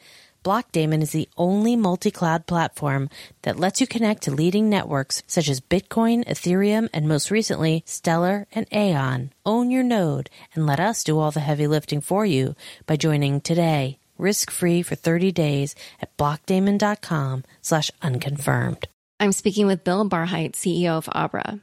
Blockdaemon 0.45 1.01
is 1.01 1.11
the 1.11 1.27
only 1.37 1.75
multi-cloud 1.75 2.45
platform 2.45 3.09
that 3.41 3.57
lets 3.57 3.81
you 3.81 3.87
connect 3.87 4.21
to 4.23 4.31
leading 4.31 4.69
networks 4.69 5.23
such 5.25 5.49
as 5.49 5.59
Bitcoin, 5.59 6.23
Ethereum, 6.27 6.87
and 6.93 7.07
most 7.07 7.31
recently, 7.31 7.81
Stellar 7.87 8.45
and 8.51 8.69
Aion. 8.69 9.31
Own 9.43 9.71
your 9.71 9.81
node 9.81 10.29
and 10.53 10.67
let 10.67 10.79
us 10.79 11.03
do 11.03 11.17
all 11.17 11.31
the 11.31 11.39
heavy 11.39 11.65
lifting 11.65 11.99
for 11.99 12.27
you 12.27 12.55
by 12.85 12.95
joining 12.95 13.41
today, 13.41 13.97
risk-free 14.19 14.83
for 14.83 14.93
30 14.93 15.31
days 15.31 15.73
at 15.99 16.15
blockdaemon.com 16.15 17.43
slash 17.63 17.89
unconfirmed. 18.03 18.87
I'm 19.19 19.31
speaking 19.31 19.65
with 19.65 19.83
Bill 19.83 20.07
Barhydt, 20.07 20.51
CEO 20.51 20.91
of 20.91 21.09
Abra. 21.11 21.59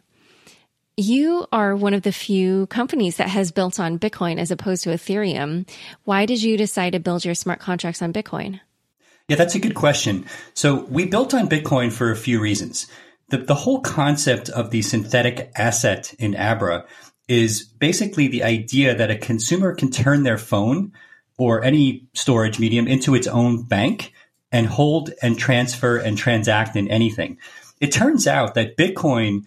You 0.97 1.47
are 1.53 1.77
one 1.77 1.95
of 1.95 2.03
the 2.03 2.11
few 2.11 2.67
companies 2.67 3.19
that 3.19 3.29
has 3.29 3.53
built 3.53 3.79
on 3.79 4.01
Bitcoin 4.01 4.39
as 4.39 4.51
opposed 4.51 4.83
to 4.85 4.91
Ethereum. 4.91 5.69
Why 6.03 6.27
did 6.27 6.43
you 6.43 6.57
decide 6.57 6.95
to 6.95 6.99
build 6.99 7.25
your 7.25 7.37
smart 7.37 7.61
contracts 7.61 8.03
on 8.03 8.13
Bitcoin? 8.13 8.59
Yeah, 9.29 9.37
that's 9.37 9.55
a 9.55 9.61
good 9.61 9.75
question. 9.75 10.27
So 10.55 10.85
we 10.85 11.07
built 11.07 11.35
on 11.35 11.49
Bitcoin 11.49 11.93
for 11.93 12.11
a 12.11 12.17
few 12.17 12.41
reasons. 12.41 12.87
The, 13.29 13.39
the 13.39 13.55
whole 13.55 13.81
concept 13.81 14.49
of 14.49 14.71
the 14.71 14.83
synthetic 14.83 15.51
asset 15.57 16.15
in 16.19 16.35
Abra 16.37 16.85
is 17.29 17.65
basically 17.65 18.29
the 18.29 18.45
idea 18.45 18.95
that 18.95 19.11
a 19.11 19.17
consumer 19.17 19.75
can 19.75 19.91
turn 19.91 20.23
their 20.23 20.39
phone 20.39 20.93
or 21.39 21.63
any 21.63 22.07
storage 22.15 22.59
medium 22.59 22.87
into 22.87 23.15
its 23.15 23.27
own 23.27 23.63
bank 23.63 24.13
and 24.51 24.67
hold 24.67 25.11
and 25.23 25.39
transfer 25.39 25.97
and 25.97 26.19
transact 26.19 26.77
in 26.77 26.89
anything. 26.89 27.39
It 27.81 27.91
turns 27.91 28.27
out 28.27 28.55
that 28.55 28.77
Bitcoin 28.77 29.47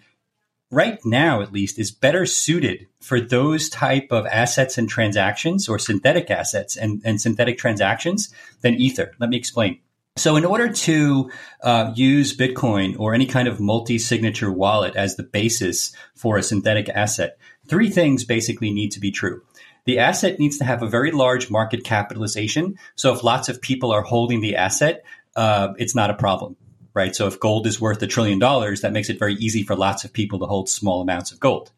right 0.70 0.98
now 1.04 1.42
at 1.42 1.52
least 1.52 1.78
is 1.78 1.90
better 1.90 2.26
suited 2.26 2.86
for 3.00 3.20
those 3.20 3.68
type 3.68 4.08
of 4.10 4.26
assets 4.26 4.78
and 4.78 4.88
transactions 4.88 5.68
or 5.68 5.78
synthetic 5.78 6.30
assets 6.30 6.76
and, 6.76 7.00
and 7.04 7.20
synthetic 7.20 7.58
transactions 7.58 8.32
than 8.62 8.74
ether. 8.74 9.12
Let 9.18 9.30
me 9.30 9.36
explain. 9.36 9.80
So 10.16 10.36
in 10.36 10.46
order 10.46 10.72
to 10.72 11.30
uh, 11.62 11.92
use 11.94 12.36
bitcoin 12.36 12.98
or 12.98 13.14
any 13.14 13.26
kind 13.26 13.48
of 13.48 13.60
multi-signature 13.60 14.50
wallet 14.50 14.96
as 14.96 15.16
the 15.16 15.22
basis 15.22 15.94
for 16.14 16.38
a 16.38 16.42
synthetic 16.42 16.88
asset 16.88 17.38
three 17.68 17.90
things 17.90 18.24
basically 18.24 18.70
need 18.70 18.92
to 18.92 19.00
be 19.00 19.10
true. 19.10 19.42
The 19.86 19.98
asset 19.98 20.38
needs 20.38 20.58
to 20.58 20.64
have 20.64 20.82
a 20.82 20.88
very 20.88 21.10
large 21.10 21.50
market 21.50 21.84
capitalization 21.84 22.76
so 22.96 23.12
if 23.12 23.22
lots 23.22 23.48
of 23.48 23.60
people 23.60 23.92
are 23.92 24.02
holding 24.02 24.40
the 24.40 24.56
asset 24.56 25.04
uh, 25.36 25.74
it's 25.78 25.94
not 25.94 26.10
a 26.10 26.14
problem 26.14 26.56
right? 26.96 27.14
So 27.14 27.26
if 27.26 27.38
gold 27.38 27.66
is 27.66 27.78
worth 27.78 28.02
a 28.02 28.06
trillion 28.06 28.38
dollars, 28.38 28.80
that 28.80 28.92
makes 28.92 29.10
it 29.10 29.18
very 29.18 29.34
easy 29.34 29.62
for 29.62 29.76
lots 29.76 30.04
of 30.04 30.14
people 30.14 30.38
to 30.38 30.46
hold 30.46 30.70
small 30.70 31.02
amounts 31.02 31.30
of 31.30 31.38
gold, 31.38 31.70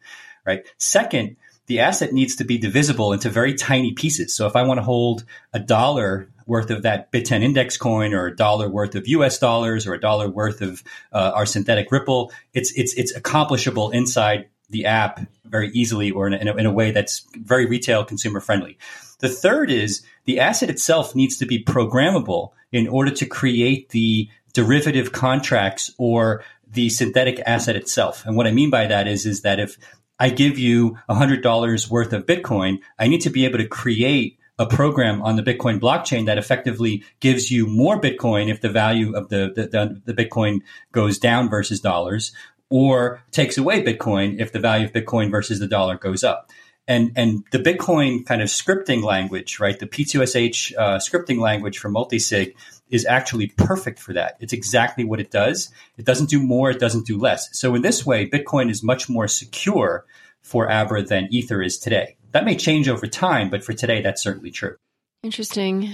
right? 0.45 0.65
Second, 0.77 1.35
the 1.67 1.81
asset 1.81 2.13
needs 2.13 2.37
to 2.37 2.45
be 2.45 2.57
divisible 2.57 3.11
into 3.11 3.29
very 3.29 3.53
tiny 3.53 3.91
pieces. 3.91 4.33
So 4.33 4.47
if 4.47 4.55
I 4.55 4.63
want 4.63 4.77
to 4.77 4.83
hold 4.83 5.25
a 5.53 5.59
dollar 5.59 6.29
worth 6.47 6.71
of 6.71 6.83
that 6.83 7.11
Bit10 7.11 7.43
index 7.43 7.75
coin 7.75 8.13
or 8.13 8.27
a 8.27 8.35
dollar 8.35 8.69
worth 8.69 8.95
of 8.95 9.09
US 9.09 9.37
dollars 9.37 9.85
or 9.85 9.93
a 9.93 9.99
dollar 9.99 10.29
worth 10.29 10.61
of 10.61 10.83
uh, 11.11 11.33
our 11.35 11.45
synthetic 11.45 11.91
Ripple, 11.91 12.31
it's, 12.53 12.71
it's, 12.71 12.93
it's 12.93 13.13
accomplishable 13.13 13.91
inside 13.91 14.47
the 14.69 14.85
app 14.85 15.19
very 15.43 15.69
easily 15.71 16.11
or 16.11 16.27
in 16.27 16.33
a, 16.33 16.37
in 16.37 16.47
a, 16.47 16.55
in 16.55 16.65
a 16.65 16.71
way 16.71 16.91
that's 16.91 17.27
very 17.35 17.65
retail 17.65 18.05
consumer 18.05 18.39
friendly. 18.39 18.77
The 19.19 19.29
third 19.29 19.69
is 19.69 20.01
the 20.23 20.39
asset 20.39 20.69
itself 20.69 21.13
needs 21.13 21.37
to 21.39 21.45
be 21.45 21.61
programmable 21.61 22.51
in 22.71 22.87
order 22.87 23.11
to 23.11 23.25
create 23.25 23.89
the 23.89 24.29
derivative 24.59 25.13
contracts 25.13 25.89
or 25.97 26.43
the 26.69 26.89
synthetic 26.89 27.41
asset 27.45 27.77
itself. 27.77 28.25
And 28.25 28.35
what 28.35 28.45
I 28.45 28.51
mean 28.51 28.69
by 28.69 28.87
that 28.87 29.07
is, 29.07 29.25
is 29.25 29.43
that 29.43 29.57
if 29.57 29.77
I 30.19 30.29
give 30.31 30.59
you 30.59 30.97
$100 31.09 31.89
worth 31.89 32.11
of 32.11 32.25
Bitcoin, 32.25 32.79
I 32.99 33.07
need 33.07 33.21
to 33.21 33.29
be 33.29 33.45
able 33.45 33.59
to 33.59 33.67
create 33.69 34.37
a 34.57 34.65
program 34.65 35.21
on 35.21 35.37
the 35.37 35.43
Bitcoin 35.43 35.79
blockchain 35.79 36.25
that 36.25 36.37
effectively 36.37 37.05
gives 37.21 37.49
you 37.49 37.67
more 37.67 38.01
Bitcoin 38.01 38.49
if 38.49 38.59
the 38.59 38.67
value 38.67 39.15
of 39.15 39.29
the, 39.29 39.53
the, 39.55 40.01
the, 40.03 40.13
Bitcoin 40.13 40.59
goes 40.91 41.17
down 41.17 41.49
versus 41.49 41.79
dollars, 41.79 42.33
or 42.69 43.23
takes 43.31 43.57
away 43.57 43.81
Bitcoin 43.81 44.41
if 44.41 44.51
the 44.51 44.59
value 44.59 44.87
of 44.87 44.91
Bitcoin 44.91 45.31
versus 45.31 45.59
the 45.59 45.67
dollar 45.67 45.97
goes 45.97 46.25
up. 46.25 46.51
And, 46.85 47.13
and 47.15 47.45
the 47.53 47.59
Bitcoin 47.59 48.25
kind 48.25 48.41
of 48.41 48.49
scripting 48.49 49.03
language, 49.03 49.61
right? 49.61 49.79
The 49.79 49.87
P2SH 49.87 50.73
uh, 50.77 50.97
scripting 50.97 51.39
language 51.39 51.77
for 51.77 51.89
multisig 51.89 52.55
is 52.89 53.05
actually 53.05 53.47
perfect 53.47 53.99
for 53.99 54.13
that. 54.13 54.37
It's 54.39 54.53
exactly 54.53 55.03
what 55.03 55.19
it 55.19 55.31
does. 55.31 55.71
It 55.97 56.05
doesn't 56.05 56.29
do 56.29 56.41
more, 56.41 56.71
it 56.71 56.79
doesn't 56.79 57.05
do 57.05 57.17
less. 57.17 57.49
So 57.57 57.75
in 57.75 57.81
this 57.81 58.05
way, 58.05 58.29
Bitcoin 58.29 58.69
is 58.69 58.83
much 58.83 59.09
more 59.09 59.27
secure 59.27 60.05
for 60.41 60.69
Abra 60.71 61.03
than 61.03 61.27
Ether 61.31 61.61
is 61.61 61.77
today. 61.77 62.17
That 62.31 62.45
may 62.45 62.55
change 62.55 62.87
over 62.87 63.07
time, 63.07 63.49
but 63.49 63.63
for 63.63 63.73
today, 63.73 64.01
that's 64.01 64.23
certainly 64.23 64.51
true. 64.51 64.77
Interesting. 65.23 65.93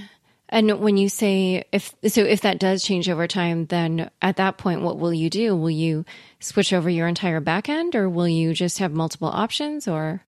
And 0.50 0.80
when 0.80 0.98
you 0.98 1.10
say 1.10 1.64
if 1.72 1.94
so, 2.06 2.22
if 2.22 2.42
that 2.42 2.60
does 2.60 2.84
change 2.84 3.10
over 3.10 3.28
time, 3.28 3.66
then 3.66 4.12
at 4.22 4.38
that 4.38 4.58
point, 4.58 4.82
what 4.82 5.00
will 5.00 5.14
you 5.14 5.30
do? 5.30 5.56
Will 5.56 5.72
you 5.72 6.06
switch 6.40 6.72
over 6.72 6.90
your 6.90 7.08
entire 7.08 7.42
backend, 7.42 7.96
or 7.96 8.08
will 8.08 8.28
you 8.28 8.54
just 8.54 8.78
have 8.78 8.92
multiple 8.92 9.28
options? 9.28 9.88
Or 9.88 10.24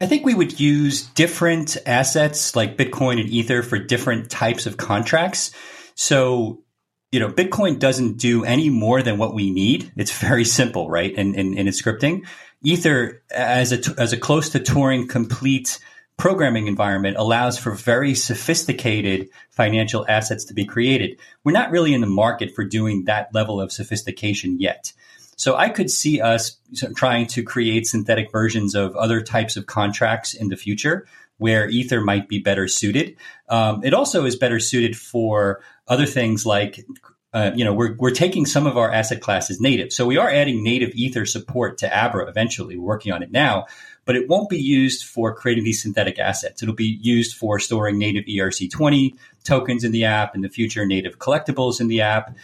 I 0.00 0.06
think 0.06 0.24
we 0.24 0.34
would 0.34 0.60
use 0.60 1.02
different 1.02 1.76
assets 1.86 2.54
like 2.54 2.76
Bitcoin 2.76 3.20
and 3.20 3.28
Ether 3.28 3.64
for 3.64 3.78
different 3.78 4.30
types 4.30 4.66
of 4.66 4.76
contracts. 4.76 5.50
So, 5.98 6.62
you 7.10 7.18
know, 7.18 7.28
Bitcoin 7.28 7.80
doesn't 7.80 8.18
do 8.18 8.44
any 8.44 8.70
more 8.70 9.02
than 9.02 9.18
what 9.18 9.34
we 9.34 9.50
need. 9.50 9.90
It's 9.96 10.16
very 10.16 10.44
simple, 10.44 10.88
right? 10.88 11.12
In, 11.12 11.34
in, 11.34 11.58
in 11.58 11.66
its 11.66 11.82
scripting. 11.82 12.24
Ether, 12.62 13.24
as 13.32 13.72
a, 13.72 14.00
as 14.00 14.12
a 14.12 14.16
close 14.16 14.50
to 14.50 14.60
Turing 14.60 15.08
complete 15.08 15.80
programming 16.16 16.68
environment, 16.68 17.16
allows 17.16 17.58
for 17.58 17.72
very 17.72 18.14
sophisticated 18.14 19.28
financial 19.50 20.06
assets 20.08 20.44
to 20.44 20.54
be 20.54 20.64
created. 20.64 21.18
We're 21.42 21.50
not 21.50 21.72
really 21.72 21.92
in 21.92 22.00
the 22.00 22.06
market 22.06 22.54
for 22.54 22.64
doing 22.64 23.06
that 23.06 23.34
level 23.34 23.60
of 23.60 23.72
sophistication 23.72 24.60
yet. 24.60 24.92
So 25.34 25.56
I 25.56 25.68
could 25.68 25.90
see 25.90 26.20
us 26.20 26.58
trying 26.94 27.26
to 27.28 27.42
create 27.42 27.88
synthetic 27.88 28.30
versions 28.30 28.76
of 28.76 28.94
other 28.94 29.20
types 29.20 29.56
of 29.56 29.66
contracts 29.66 30.32
in 30.32 30.48
the 30.48 30.56
future 30.56 31.08
where 31.38 31.68
Ether 31.68 32.00
might 32.00 32.28
be 32.28 32.38
better 32.38 32.68
suited. 32.68 33.16
Um, 33.48 33.82
it 33.84 33.94
also 33.94 34.24
is 34.26 34.36
better 34.36 34.60
suited 34.60 34.96
for 34.96 35.60
other 35.86 36.06
things 36.06 36.44
like 36.44 36.84
uh, 37.32 37.50
you 37.54 37.64
know, 37.64 37.74
we're, 37.74 37.94
we're 37.98 38.10
taking 38.10 38.46
some 38.46 38.66
of 38.66 38.78
our 38.78 38.90
asset 38.90 39.20
classes 39.20 39.60
native. 39.60 39.92
So 39.92 40.06
we 40.06 40.16
are 40.16 40.30
adding 40.30 40.62
native 40.62 40.94
Ether 40.94 41.26
support 41.26 41.78
to 41.78 41.86
Abra 41.86 42.26
eventually. 42.26 42.78
We're 42.78 42.86
working 42.86 43.12
on 43.12 43.22
it 43.22 43.30
now, 43.30 43.66
but 44.06 44.16
it 44.16 44.28
won't 44.28 44.48
be 44.48 44.58
used 44.58 45.04
for 45.04 45.34
creating 45.34 45.64
these 45.64 45.82
synthetic 45.82 46.18
assets. 46.18 46.62
It'll 46.62 46.74
be 46.74 46.98
used 47.02 47.36
for 47.36 47.58
storing 47.58 47.98
native 47.98 48.24
ERC20 48.24 49.12
tokens 49.44 49.84
in 49.84 49.92
the 49.92 50.04
app, 50.04 50.34
in 50.34 50.40
the 50.40 50.48
future, 50.48 50.86
native 50.86 51.18
collectibles 51.18 51.80
in 51.80 51.88
the 51.88 52.00
app. 52.00 52.34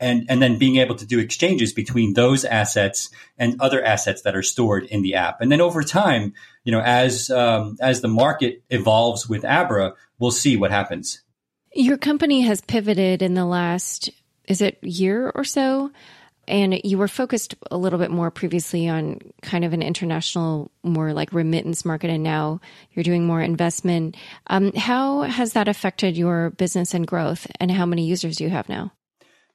And, 0.00 0.26
and 0.28 0.42
then 0.42 0.58
being 0.58 0.78
able 0.78 0.96
to 0.96 1.06
do 1.06 1.20
exchanges 1.20 1.72
between 1.72 2.14
those 2.14 2.44
assets 2.44 3.10
and 3.38 3.60
other 3.60 3.84
assets 3.84 4.22
that 4.22 4.34
are 4.34 4.42
stored 4.42 4.82
in 4.86 5.02
the 5.02 5.14
app. 5.14 5.40
And 5.40 5.52
then 5.52 5.60
over 5.60 5.84
time, 5.84 6.34
you 6.64 6.72
know, 6.72 6.80
as 6.80 7.30
um, 7.30 7.76
as 7.80 8.00
the 8.00 8.08
market 8.08 8.62
evolves 8.70 9.28
with 9.28 9.44
Abra, 9.44 9.94
we'll 10.18 10.30
see 10.30 10.56
what 10.56 10.70
happens. 10.70 11.22
Your 11.74 11.96
company 11.96 12.42
has 12.42 12.60
pivoted 12.60 13.22
in 13.22 13.34
the 13.34 13.46
last, 13.46 14.10
is 14.46 14.60
it 14.60 14.78
year 14.82 15.32
or 15.34 15.44
so? 15.44 15.90
And 16.48 16.80
you 16.84 16.98
were 16.98 17.08
focused 17.08 17.54
a 17.70 17.78
little 17.78 17.98
bit 17.98 18.10
more 18.10 18.30
previously 18.30 18.88
on 18.88 19.20
kind 19.42 19.64
of 19.64 19.72
an 19.72 19.80
international, 19.80 20.72
more 20.82 21.12
like 21.12 21.32
remittance 21.32 21.84
market, 21.84 22.10
and 22.10 22.24
now 22.24 22.60
you're 22.92 23.04
doing 23.04 23.24
more 23.24 23.40
investment. 23.40 24.16
Um, 24.48 24.72
how 24.72 25.22
has 25.22 25.52
that 25.52 25.68
affected 25.68 26.16
your 26.16 26.50
business 26.50 26.94
and 26.94 27.06
growth, 27.06 27.46
and 27.60 27.70
how 27.70 27.86
many 27.86 28.04
users 28.04 28.36
do 28.36 28.44
you 28.44 28.50
have 28.50 28.68
now? 28.68 28.92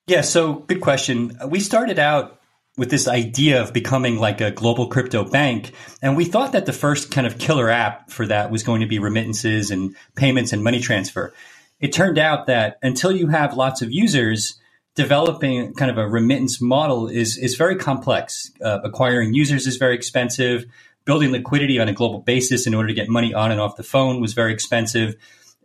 Yeah, 0.07 0.21
so 0.21 0.53
good 0.53 0.79
question. 0.79 1.37
We 1.47 1.59
started 1.59 1.99
out 1.99 2.36
with 2.77 2.89
this 2.89 3.07
idea 3.07 3.61
of 3.61 3.73
becoming 3.73 4.17
like 4.17 4.39
a 4.39 4.51
global 4.51 4.87
crypto 4.87 5.23
bank. 5.23 5.71
And 6.01 6.15
we 6.15 6.25
thought 6.25 6.51
that 6.51 6.65
the 6.65 6.73
first 6.73 7.11
kind 7.11 7.25
of 7.25 7.39
killer 7.39 7.69
app 7.69 8.11
for 8.11 8.27
that 8.27 8.51
was 8.51 8.63
going 8.63 8.81
to 8.81 8.87
be 8.87 8.99
remittances 8.99 9.71
and 9.71 9.95
payments 10.15 10.53
and 10.53 10.63
money 10.63 10.79
transfer 10.79 11.33
it 11.79 11.93
turned 11.93 12.17
out 12.17 12.47
that 12.47 12.77
until 12.81 13.11
you 13.11 13.27
have 13.27 13.55
lots 13.55 13.81
of 13.81 13.91
users, 13.91 14.59
developing 14.95 15.73
kind 15.73 15.91
of 15.91 15.97
a 15.97 16.07
remittance 16.07 16.59
model 16.61 17.07
is 17.07 17.37
is 17.37 17.55
very 17.55 17.75
complex. 17.75 18.51
Uh, 18.63 18.79
acquiring 18.83 19.33
users 19.33 19.67
is 19.67 19.77
very 19.77 19.95
expensive. 19.95 20.65
Building 21.05 21.31
liquidity 21.31 21.79
on 21.79 21.87
a 21.87 21.93
global 21.93 22.19
basis 22.19 22.67
in 22.67 22.73
order 22.73 22.87
to 22.87 22.93
get 22.93 23.07
money 23.07 23.33
on 23.33 23.51
and 23.51 23.61
off 23.61 23.77
the 23.77 23.83
phone 23.83 24.19
was 24.19 24.33
very 24.33 24.51
expensive. 24.51 25.15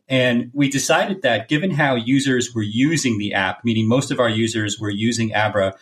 And 0.08 0.50
we 0.52 0.68
decided 0.68 1.22
that 1.22 1.48
given 1.48 1.70
how 1.70 1.94
users 1.94 2.54
were 2.54 2.62
using 2.62 3.18
the 3.18 3.34
app, 3.34 3.64
meaning 3.64 3.88
most 3.88 4.10
of 4.10 4.20
our 4.20 4.28
users 4.28 4.78
were 4.78 4.90
using 4.90 5.34
Abra 5.34 5.74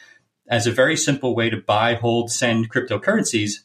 as 0.51 0.67
a 0.67 0.73
very 0.73 0.97
simple 0.97 1.35
way 1.35 1.49
to 1.49 1.57
buy, 1.57 1.95
hold, 1.95 2.31
send 2.31 2.71
cryptocurrencies, 2.71 3.61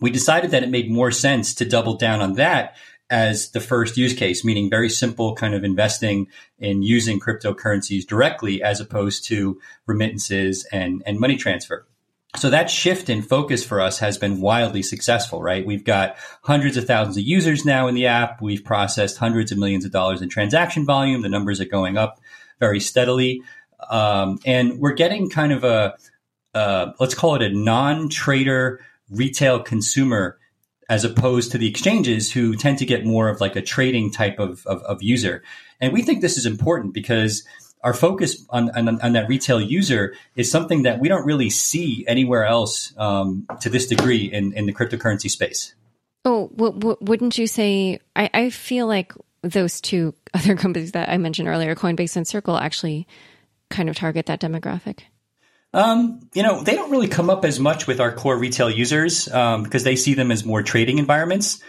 we 0.00 0.10
decided 0.10 0.50
that 0.50 0.64
it 0.64 0.68
made 0.68 0.90
more 0.90 1.12
sense 1.12 1.54
to 1.54 1.64
double 1.64 1.94
down 1.94 2.20
on 2.20 2.34
that 2.34 2.76
as 3.08 3.52
the 3.52 3.60
first 3.60 3.96
use 3.96 4.14
case, 4.14 4.44
meaning 4.44 4.68
very 4.68 4.88
simple 4.88 5.34
kind 5.34 5.54
of 5.54 5.62
investing 5.62 6.26
in 6.58 6.82
using 6.82 7.20
cryptocurrencies 7.20 8.04
directly 8.04 8.62
as 8.62 8.80
opposed 8.80 9.24
to 9.26 9.60
remittances 9.86 10.66
and, 10.72 11.02
and 11.06 11.20
money 11.20 11.36
transfer. 11.36 11.86
So 12.36 12.50
that 12.50 12.68
shift 12.68 13.08
in 13.08 13.22
focus 13.22 13.64
for 13.64 13.80
us 13.80 14.00
has 14.00 14.18
been 14.18 14.40
wildly 14.40 14.82
successful, 14.82 15.40
right? 15.40 15.64
We've 15.64 15.84
got 15.84 16.16
hundreds 16.42 16.76
of 16.76 16.84
thousands 16.84 17.16
of 17.16 17.22
users 17.22 17.64
now 17.64 17.86
in 17.86 17.94
the 17.94 18.06
app. 18.06 18.42
We've 18.42 18.64
processed 18.64 19.18
hundreds 19.18 19.52
of 19.52 19.58
millions 19.58 19.84
of 19.84 19.92
dollars 19.92 20.20
in 20.20 20.28
transaction 20.28 20.84
volume. 20.84 21.22
The 21.22 21.28
numbers 21.28 21.60
are 21.60 21.66
going 21.66 21.96
up 21.96 22.20
very 22.58 22.80
steadily. 22.80 23.42
Um, 23.88 24.40
and 24.44 24.80
we're 24.80 24.94
getting 24.94 25.30
kind 25.30 25.52
of 25.52 25.62
a, 25.62 25.94
uh, 26.54 26.92
let's 27.00 27.14
call 27.14 27.34
it 27.34 27.42
a 27.42 27.50
non 27.50 28.08
trader 28.08 28.80
retail 29.10 29.60
consumer 29.60 30.38
as 30.88 31.04
opposed 31.04 31.52
to 31.52 31.58
the 31.58 31.68
exchanges 31.68 32.32
who 32.32 32.54
tend 32.54 32.78
to 32.78 32.86
get 32.86 33.04
more 33.04 33.28
of 33.28 33.40
like 33.40 33.56
a 33.56 33.62
trading 33.62 34.10
type 34.10 34.38
of, 34.38 34.66
of, 34.66 34.82
of 34.82 35.02
user. 35.02 35.42
And 35.80 35.92
we 35.92 36.02
think 36.02 36.20
this 36.20 36.36
is 36.36 36.46
important 36.46 36.92
because 36.92 37.42
our 37.82 37.94
focus 37.94 38.44
on, 38.50 38.70
on, 38.70 39.00
on, 39.00 39.12
that 39.12 39.28
retail 39.28 39.60
user 39.60 40.14
is 40.36 40.50
something 40.50 40.82
that 40.82 41.00
we 41.00 41.08
don't 41.08 41.26
really 41.26 41.50
see 41.50 42.04
anywhere 42.08 42.44
else 42.44 42.94
um, 42.96 43.46
to 43.60 43.68
this 43.68 43.86
degree 43.86 44.24
in, 44.24 44.52
in 44.54 44.66
the 44.66 44.72
cryptocurrency 44.72 45.30
space. 45.30 45.74
Oh, 46.24 46.48
w- 46.56 46.72
w- 46.72 46.96
wouldn't 47.02 47.36
you 47.36 47.46
say? 47.46 48.00
I, 48.16 48.30
I 48.32 48.50
feel 48.50 48.86
like 48.86 49.12
those 49.42 49.82
two 49.82 50.14
other 50.34 50.56
companies 50.56 50.92
that 50.92 51.10
I 51.10 51.18
mentioned 51.18 51.48
earlier, 51.48 51.74
Coinbase 51.74 52.16
and 52.16 52.26
Circle, 52.26 52.56
actually 52.56 53.06
kind 53.68 53.90
of 53.90 53.96
target 53.96 54.26
that 54.26 54.40
demographic. 54.40 55.00
Um, 55.74 56.30
you 56.32 56.44
know, 56.44 56.62
they 56.62 56.76
don't 56.76 56.92
really 56.92 57.08
come 57.08 57.28
up 57.28 57.44
as 57.44 57.58
much 57.58 57.88
with 57.88 58.00
our 58.00 58.12
core 58.12 58.38
retail 58.38 58.70
users 58.70 59.30
um, 59.32 59.64
because 59.64 59.82
they 59.82 59.96
see 59.96 60.14
them 60.14 60.30
as 60.30 60.44
more 60.44 60.62
trading 60.62 60.98
environments. 60.98 61.60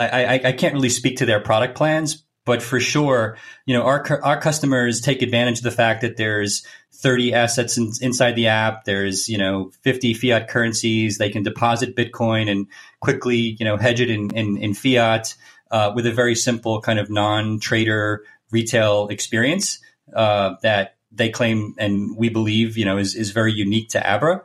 I, 0.00 0.24
I, 0.24 0.40
I, 0.48 0.52
can't 0.52 0.74
really 0.74 0.88
speak 0.90 1.18
to 1.18 1.26
their 1.26 1.40
product 1.40 1.76
plans, 1.76 2.24
but 2.44 2.60
for 2.60 2.80
sure, 2.80 3.38
you 3.64 3.74
know, 3.74 3.84
our 3.84 4.20
our 4.22 4.40
customers 4.40 5.00
take 5.00 5.22
advantage 5.22 5.58
of 5.58 5.64
the 5.64 5.70
fact 5.70 6.02
that 6.02 6.16
there's 6.16 6.66
30 6.96 7.34
assets 7.34 7.78
in, 7.78 7.92
inside 8.00 8.32
the 8.32 8.48
app. 8.48 8.84
There's 8.84 9.28
you 9.28 9.38
know 9.38 9.70
50 9.82 10.14
fiat 10.14 10.48
currencies. 10.48 11.16
They 11.16 11.30
can 11.30 11.44
deposit 11.44 11.96
Bitcoin 11.96 12.50
and 12.50 12.66
quickly 13.00 13.56
you 13.58 13.64
know 13.64 13.76
hedge 13.76 14.00
it 14.00 14.10
in 14.10 14.30
in, 14.36 14.56
in 14.58 14.74
fiat 14.74 15.34
uh, 15.70 15.92
with 15.94 16.04
a 16.04 16.12
very 16.12 16.34
simple 16.34 16.80
kind 16.80 16.98
of 16.98 17.10
non-trader 17.10 18.24
retail 18.50 19.08
experience 19.08 19.78
uh, 20.14 20.54
that 20.62 20.95
they 21.12 21.30
claim 21.30 21.74
and 21.78 22.16
we 22.16 22.28
believe, 22.28 22.76
you 22.76 22.84
know, 22.84 22.98
is, 22.98 23.14
is 23.14 23.30
very 23.30 23.52
unique 23.52 23.88
to 23.90 24.14
Abra. 24.14 24.42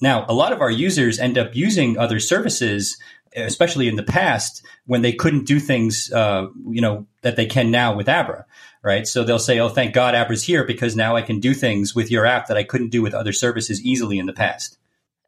Now, 0.00 0.24
a 0.28 0.34
lot 0.34 0.52
of 0.52 0.60
our 0.60 0.70
users 0.70 1.18
end 1.18 1.38
up 1.38 1.54
using 1.54 1.98
other 1.98 2.20
services, 2.20 2.98
especially 3.36 3.88
in 3.88 3.96
the 3.96 4.02
past 4.02 4.64
when 4.86 5.02
they 5.02 5.12
couldn't 5.12 5.46
do 5.46 5.60
things, 5.60 6.10
uh, 6.12 6.46
you 6.68 6.80
know, 6.80 7.06
that 7.22 7.36
they 7.36 7.46
can 7.46 7.70
now 7.70 7.94
with 7.94 8.08
Abra, 8.08 8.46
right? 8.82 9.06
So 9.06 9.24
they'll 9.24 9.38
say, 9.38 9.58
"Oh, 9.60 9.68
thank 9.68 9.92
God 9.92 10.14
Abra's 10.14 10.42
here 10.42 10.64
because 10.64 10.96
now 10.96 11.16
I 11.16 11.22
can 11.22 11.38
do 11.38 11.52
things 11.52 11.94
with 11.94 12.10
your 12.10 12.24
app 12.24 12.46
that 12.48 12.56
I 12.56 12.64
couldn't 12.64 12.90
do 12.90 13.02
with 13.02 13.14
other 13.14 13.32
services 13.32 13.82
easily 13.82 14.18
in 14.18 14.26
the 14.26 14.32
past." 14.32 14.78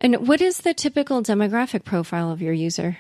And 0.01 0.27
what 0.27 0.41
is 0.41 0.59
the 0.59 0.75
typical 0.75 1.23
demographic 1.23 1.85
profile 1.85 2.31
of 2.33 2.43
your 2.43 2.53
user? 2.53 2.99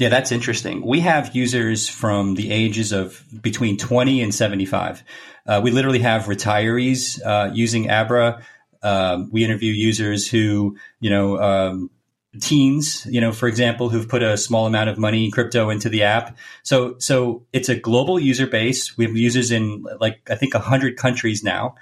Yeah, 0.00 0.08
that's 0.08 0.32
interesting. 0.32 0.84
We 0.84 1.00
have 1.00 1.36
users 1.36 1.86
from 1.86 2.34
the 2.34 2.50
ages 2.50 2.90
of 2.90 3.22
between 3.42 3.76
20 3.76 4.22
and 4.22 4.34
75. 4.34 5.04
Uh, 5.50 5.60
we 5.60 5.72
literally 5.72 5.98
have 5.98 6.26
retirees 6.26 7.20
uh, 7.26 7.50
using 7.52 7.90
Abra. 7.90 8.40
Um, 8.84 9.30
we 9.32 9.44
interview 9.44 9.72
users 9.72 10.30
who, 10.30 10.76
you 11.00 11.10
know, 11.10 11.40
um, 11.40 11.90
teens, 12.38 13.04
you 13.10 13.20
know, 13.20 13.32
for 13.32 13.48
example, 13.48 13.88
who've 13.88 14.08
put 14.08 14.22
a 14.22 14.36
small 14.36 14.66
amount 14.66 14.90
of 14.90 14.96
money 14.96 15.28
crypto 15.32 15.68
into 15.70 15.88
the 15.88 16.04
app. 16.04 16.38
So, 16.62 16.94
so 16.98 17.46
it's 17.52 17.68
a 17.68 17.74
global 17.74 18.20
user 18.20 18.46
base. 18.46 18.96
We 18.96 19.06
have 19.06 19.16
users 19.16 19.50
in 19.50 19.84
like 19.98 20.30
I 20.30 20.36
think 20.36 20.54
hundred 20.54 20.96
countries 20.96 21.42
now, 21.42 21.74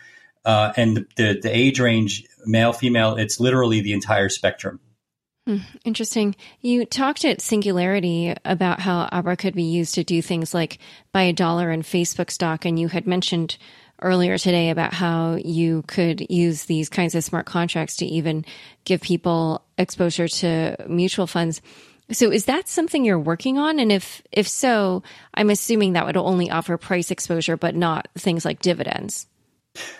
uh, 0.46 0.72
and 0.74 1.06
the 1.16 1.38
the 1.38 1.54
age 1.54 1.78
range, 1.78 2.24
male, 2.46 2.72
female, 2.72 3.16
it's 3.16 3.38
literally 3.38 3.82
the 3.82 3.92
entire 3.92 4.30
spectrum. 4.30 4.80
Hmm, 5.48 5.60
interesting. 5.82 6.36
You 6.60 6.84
talked 6.84 7.24
at 7.24 7.40
Singularity 7.40 8.34
about 8.44 8.80
how 8.80 9.08
Abra 9.10 9.34
could 9.34 9.54
be 9.54 9.62
used 9.62 9.94
to 9.94 10.04
do 10.04 10.20
things 10.20 10.52
like 10.52 10.78
buy 11.10 11.22
a 11.22 11.32
dollar 11.32 11.70
in 11.70 11.80
Facebook 11.80 12.30
stock, 12.30 12.66
and 12.66 12.78
you 12.78 12.88
had 12.88 13.06
mentioned 13.06 13.56
earlier 14.02 14.36
today 14.36 14.68
about 14.68 14.92
how 14.92 15.36
you 15.36 15.84
could 15.86 16.26
use 16.28 16.66
these 16.66 16.90
kinds 16.90 17.14
of 17.14 17.24
smart 17.24 17.46
contracts 17.46 17.96
to 17.96 18.04
even 18.04 18.44
give 18.84 19.00
people 19.00 19.64
exposure 19.78 20.28
to 20.28 20.76
mutual 20.86 21.26
funds. 21.26 21.62
So 22.12 22.30
is 22.30 22.44
that 22.44 22.68
something 22.68 23.02
you're 23.06 23.18
working 23.18 23.56
on? 23.56 23.78
And 23.78 23.90
if 23.90 24.20
if 24.30 24.46
so, 24.46 25.02
I'm 25.32 25.48
assuming 25.48 25.94
that 25.94 26.04
would 26.04 26.18
only 26.18 26.50
offer 26.50 26.76
price 26.76 27.10
exposure, 27.10 27.56
but 27.56 27.74
not 27.74 28.08
things 28.18 28.44
like 28.44 28.60
dividends. 28.60 29.26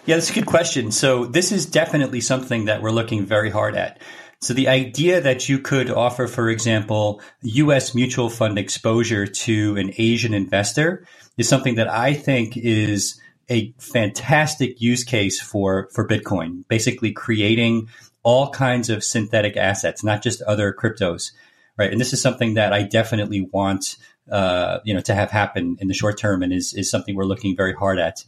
Yeah, 0.04 0.16
that's 0.16 0.28
a 0.28 0.34
good 0.34 0.46
question. 0.46 0.92
So 0.92 1.24
this 1.24 1.52
is 1.52 1.64
definitely 1.64 2.20
something 2.20 2.66
that 2.66 2.82
we're 2.82 2.90
looking 2.90 3.24
very 3.24 3.48
hard 3.48 3.76
at. 3.76 4.02
So 4.40 4.54
the 4.54 4.68
idea 4.68 5.20
that 5.20 5.48
you 5.48 5.58
could 5.58 5.90
offer, 5.90 6.28
for 6.28 6.48
example, 6.48 7.20
U.S. 7.42 7.94
mutual 7.94 8.30
fund 8.30 8.56
exposure 8.56 9.26
to 9.26 9.76
an 9.76 9.92
Asian 9.98 10.32
investor 10.32 11.04
is 11.36 11.48
something 11.48 11.74
that 11.74 11.88
I 11.88 12.14
think 12.14 12.56
is 12.56 13.20
a 13.50 13.74
fantastic 13.78 14.80
use 14.80 15.02
case 15.02 15.40
for, 15.40 15.88
for 15.92 16.06
Bitcoin, 16.06 16.64
basically 16.68 17.12
creating 17.12 17.88
all 18.22 18.50
kinds 18.50 18.90
of 18.90 19.02
synthetic 19.02 19.56
assets, 19.56 20.04
not 20.04 20.22
just 20.22 20.42
other 20.42 20.72
cryptos, 20.72 21.32
right? 21.76 21.90
And 21.90 22.00
this 22.00 22.12
is 22.12 22.22
something 22.22 22.54
that 22.54 22.72
I 22.72 22.82
definitely 22.82 23.48
want, 23.52 23.96
uh, 24.30 24.78
you 24.84 24.94
know, 24.94 25.00
to 25.00 25.14
have 25.14 25.32
happen 25.32 25.78
in 25.80 25.88
the 25.88 25.94
short 25.94 26.16
term 26.16 26.42
and 26.44 26.52
is, 26.52 26.74
is 26.74 26.88
something 26.88 27.16
we're 27.16 27.24
looking 27.24 27.56
very 27.56 27.74
hard 27.74 27.98
at. 27.98 28.24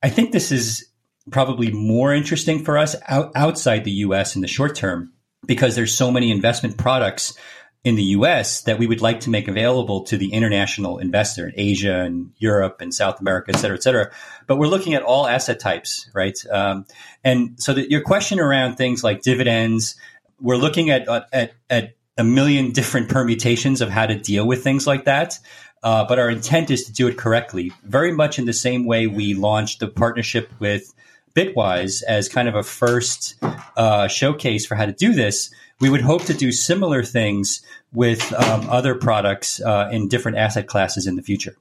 I 0.00 0.10
think 0.10 0.30
this 0.30 0.52
is 0.52 0.86
probably 1.32 1.72
more 1.72 2.14
interesting 2.14 2.64
for 2.64 2.78
us 2.78 2.94
out, 3.08 3.32
outside 3.34 3.82
the 3.82 3.90
U.S. 3.90 4.36
in 4.36 4.42
the 4.42 4.48
short 4.48 4.76
term 4.76 5.12
because 5.50 5.74
there's 5.74 5.92
so 5.92 6.12
many 6.12 6.30
investment 6.30 6.76
products 6.76 7.36
in 7.82 7.96
the 7.96 8.04
US 8.14 8.62
that 8.62 8.78
we 8.78 8.86
would 8.86 9.00
like 9.00 9.18
to 9.18 9.30
make 9.30 9.48
available 9.48 10.04
to 10.04 10.16
the 10.16 10.32
international 10.32 10.98
investor 10.98 11.48
in 11.48 11.54
Asia 11.56 12.02
and 12.02 12.30
Europe 12.38 12.76
and 12.80 12.94
South 12.94 13.20
America, 13.20 13.50
et 13.52 13.58
cetera, 13.58 13.76
et 13.76 13.82
cetera. 13.82 14.12
But 14.46 14.58
we're 14.58 14.68
looking 14.68 14.94
at 14.94 15.02
all 15.02 15.26
asset 15.26 15.58
types, 15.58 16.08
right? 16.14 16.38
Um, 16.52 16.86
and 17.24 17.60
so 17.60 17.74
your 17.74 18.02
question 18.02 18.38
around 18.38 18.76
things 18.76 19.02
like 19.02 19.22
dividends, 19.22 19.96
we're 20.38 20.54
looking 20.54 20.90
at, 20.90 21.08
at, 21.32 21.54
at 21.68 21.96
a 22.16 22.22
million 22.22 22.70
different 22.70 23.08
permutations 23.08 23.80
of 23.80 23.90
how 23.90 24.06
to 24.06 24.14
deal 24.14 24.46
with 24.46 24.62
things 24.62 24.86
like 24.86 25.06
that. 25.06 25.36
Uh, 25.82 26.04
but 26.04 26.20
our 26.20 26.30
intent 26.30 26.70
is 26.70 26.84
to 26.84 26.92
do 26.92 27.08
it 27.08 27.18
correctly, 27.18 27.72
very 27.82 28.12
much 28.12 28.38
in 28.38 28.44
the 28.44 28.52
same 28.52 28.86
way 28.86 29.08
we 29.08 29.34
launched 29.34 29.80
the 29.80 29.88
partnership 29.88 30.52
with 30.60 30.94
Bitwise 31.34 32.02
as 32.02 32.28
kind 32.28 32.48
of 32.48 32.54
a 32.54 32.62
first 32.62 33.36
uh, 33.76 34.08
showcase 34.08 34.66
for 34.66 34.74
how 34.74 34.86
to 34.86 34.92
do 34.92 35.12
this. 35.12 35.52
We 35.80 35.88
would 35.88 36.02
hope 36.02 36.24
to 36.24 36.34
do 36.34 36.52
similar 36.52 37.02
things 37.02 37.62
with 37.92 38.32
um, 38.34 38.68
other 38.68 38.94
products 38.94 39.60
uh, 39.60 39.88
in 39.90 40.08
different 40.08 40.38
asset 40.38 40.66
classes 40.66 41.06
in 41.06 41.16
the 41.16 41.22
future. 41.22 41.56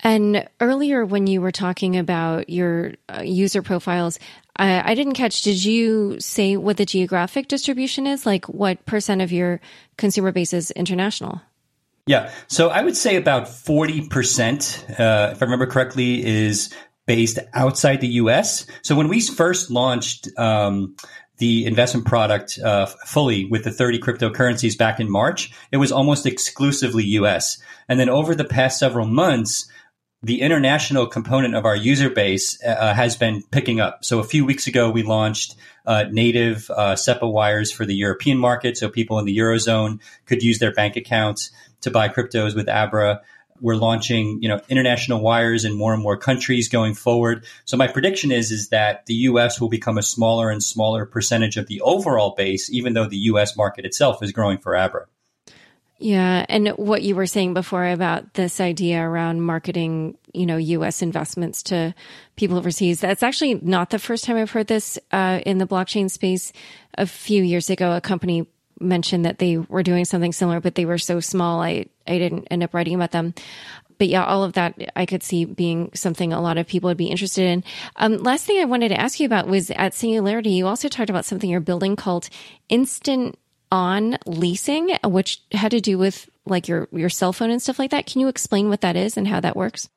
And 0.00 0.46
earlier, 0.60 1.04
when 1.04 1.26
you 1.26 1.40
were 1.40 1.52
talking 1.52 1.96
about 1.96 2.50
your 2.50 2.92
uh, 3.08 3.22
user 3.22 3.62
profiles, 3.62 4.18
I, 4.56 4.92
I, 4.92 4.94
didn't 4.94 5.14
catch. 5.14 5.42
Did 5.42 5.64
you 5.64 6.20
say 6.20 6.56
what 6.56 6.76
the 6.76 6.84
geographic 6.84 7.48
distribution 7.48 8.06
is? 8.06 8.26
Like, 8.26 8.44
what 8.46 8.84
percent 8.84 9.22
of 9.22 9.32
your 9.32 9.60
consumer 9.96 10.32
base 10.32 10.52
is 10.52 10.70
international? 10.70 11.40
Yeah, 12.06 12.30
so 12.46 12.68
I 12.68 12.82
would 12.82 12.96
say 12.96 13.16
about 13.16 13.48
forty 13.48 14.06
percent, 14.06 14.84
uh, 14.90 15.30
if 15.32 15.42
I 15.42 15.44
remember 15.44 15.66
correctly, 15.66 16.24
is 16.24 16.72
based 17.06 17.38
outside 17.54 18.00
the 18.00 18.08
US. 18.08 18.66
So 18.82 18.94
when 18.94 19.08
we 19.08 19.20
first 19.20 19.70
launched 19.70 20.28
um, 20.38 20.96
the 21.38 21.66
investment 21.66 22.06
product 22.06 22.58
uh, 22.62 22.86
fully 22.86 23.44
with 23.44 23.64
the 23.64 23.70
30 23.70 24.00
cryptocurrencies 24.00 24.76
back 24.76 25.00
in 25.00 25.10
March, 25.10 25.52
it 25.70 25.76
was 25.76 25.92
almost 25.92 26.26
exclusively 26.26 27.04
US. 27.04 27.58
And 27.88 28.00
then 28.00 28.08
over 28.08 28.34
the 28.34 28.44
past 28.44 28.78
several 28.78 29.06
months, 29.06 29.68
the 30.22 30.40
international 30.40 31.06
component 31.06 31.54
of 31.54 31.64
our 31.64 31.76
user 31.76 32.10
base 32.10 32.60
uh, 32.64 32.94
has 32.94 33.16
been 33.16 33.42
picking 33.50 33.80
up. 33.80 34.04
So 34.04 34.18
a 34.18 34.24
few 34.24 34.44
weeks 34.44 34.66
ago, 34.66 34.90
we 34.90 35.02
launched 35.02 35.54
uh, 35.84 36.06
native 36.10 36.68
uh, 36.70 36.96
SEPA 36.96 37.30
wires 37.30 37.70
for 37.70 37.84
the 37.84 37.94
European 37.94 38.38
market, 38.38 38.76
so 38.76 38.88
people 38.88 39.18
in 39.18 39.24
the 39.24 39.36
eurozone 39.36 40.00
could 40.24 40.42
use 40.42 40.58
their 40.58 40.72
bank 40.72 40.96
accounts 40.96 41.50
to 41.82 41.90
buy 41.90 42.08
cryptos 42.08 42.56
with 42.56 42.68
Abra. 42.68 43.20
We're 43.60 43.76
launching, 43.76 44.42
you 44.42 44.48
know, 44.48 44.60
international 44.68 45.20
wires 45.20 45.64
in 45.64 45.76
more 45.76 45.94
and 45.94 46.02
more 46.02 46.16
countries 46.16 46.68
going 46.68 46.94
forward. 46.94 47.44
So 47.64 47.76
my 47.76 47.86
prediction 47.86 48.30
is 48.30 48.50
is 48.50 48.68
that 48.68 49.06
the 49.06 49.14
US 49.14 49.60
will 49.60 49.68
become 49.68 49.98
a 49.98 50.02
smaller 50.02 50.50
and 50.50 50.62
smaller 50.62 51.06
percentage 51.06 51.56
of 51.56 51.66
the 51.66 51.80
overall 51.80 52.34
base, 52.36 52.70
even 52.70 52.94
though 52.94 53.06
the 53.06 53.16
US 53.16 53.56
market 53.56 53.84
itself 53.84 54.22
is 54.22 54.32
growing 54.32 54.58
for 54.58 54.76
Abra. 54.76 55.06
Yeah, 55.98 56.44
and 56.50 56.68
what 56.70 57.02
you 57.02 57.16
were 57.16 57.26
saying 57.26 57.54
before 57.54 57.86
about 57.86 58.34
this 58.34 58.60
idea 58.60 59.00
around 59.00 59.40
marketing, 59.40 60.18
you 60.34 60.44
know, 60.44 60.58
U.S. 60.58 61.00
investments 61.00 61.62
to 61.64 61.94
people 62.36 62.58
overseas. 62.58 63.00
That's 63.00 63.22
actually 63.22 63.54
not 63.54 63.88
the 63.88 63.98
first 63.98 64.24
time 64.24 64.36
I've 64.36 64.50
heard 64.50 64.66
this 64.66 64.98
uh, 65.10 65.40
in 65.46 65.56
the 65.56 65.66
blockchain 65.66 66.10
space. 66.10 66.52
A 66.98 67.06
few 67.06 67.42
years 67.42 67.70
ago, 67.70 67.96
a 67.96 68.02
company 68.02 68.46
mentioned 68.80 69.24
that 69.24 69.38
they 69.38 69.58
were 69.58 69.82
doing 69.82 70.04
something 70.04 70.32
similar, 70.32 70.60
but 70.60 70.74
they 70.74 70.84
were 70.84 70.98
so 70.98 71.20
small, 71.20 71.62
I, 71.62 71.86
I 72.06 72.18
didn't 72.18 72.48
end 72.50 72.62
up 72.62 72.74
writing 72.74 72.94
about 72.94 73.12
them. 73.12 73.34
But 73.98 74.08
yeah, 74.08 74.24
all 74.24 74.44
of 74.44 74.54
that 74.54 74.74
I 74.94 75.06
could 75.06 75.22
see 75.22 75.44
being 75.44 75.90
something 75.94 76.32
a 76.32 76.40
lot 76.40 76.58
of 76.58 76.66
people 76.66 76.88
would 76.88 76.96
be 76.96 77.06
interested 77.06 77.46
in. 77.46 77.64
Um, 77.96 78.18
last 78.18 78.44
thing 78.44 78.60
I 78.60 78.66
wanted 78.66 78.88
to 78.88 79.00
ask 79.00 79.18
you 79.18 79.26
about 79.26 79.46
was 79.46 79.70
at 79.70 79.94
Singularity, 79.94 80.50
you 80.50 80.66
also 80.66 80.88
talked 80.88 81.10
about 81.10 81.24
something 81.24 81.48
you're 81.48 81.60
building 81.60 81.96
called 81.96 82.28
Instant 82.68 83.38
On 83.72 84.18
Leasing, 84.26 84.96
which 85.04 85.40
had 85.52 85.70
to 85.70 85.80
do 85.80 85.96
with 85.96 86.28
like 86.44 86.68
your, 86.68 86.88
your 86.92 87.08
cell 87.08 87.32
phone 87.32 87.50
and 87.50 87.60
stuff 87.60 87.78
like 87.78 87.90
that. 87.90 88.06
Can 88.06 88.20
you 88.20 88.28
explain 88.28 88.68
what 88.68 88.82
that 88.82 88.96
is 88.96 89.16
and 89.16 89.26
how 89.26 89.40
that 89.40 89.56
works? 89.56 89.88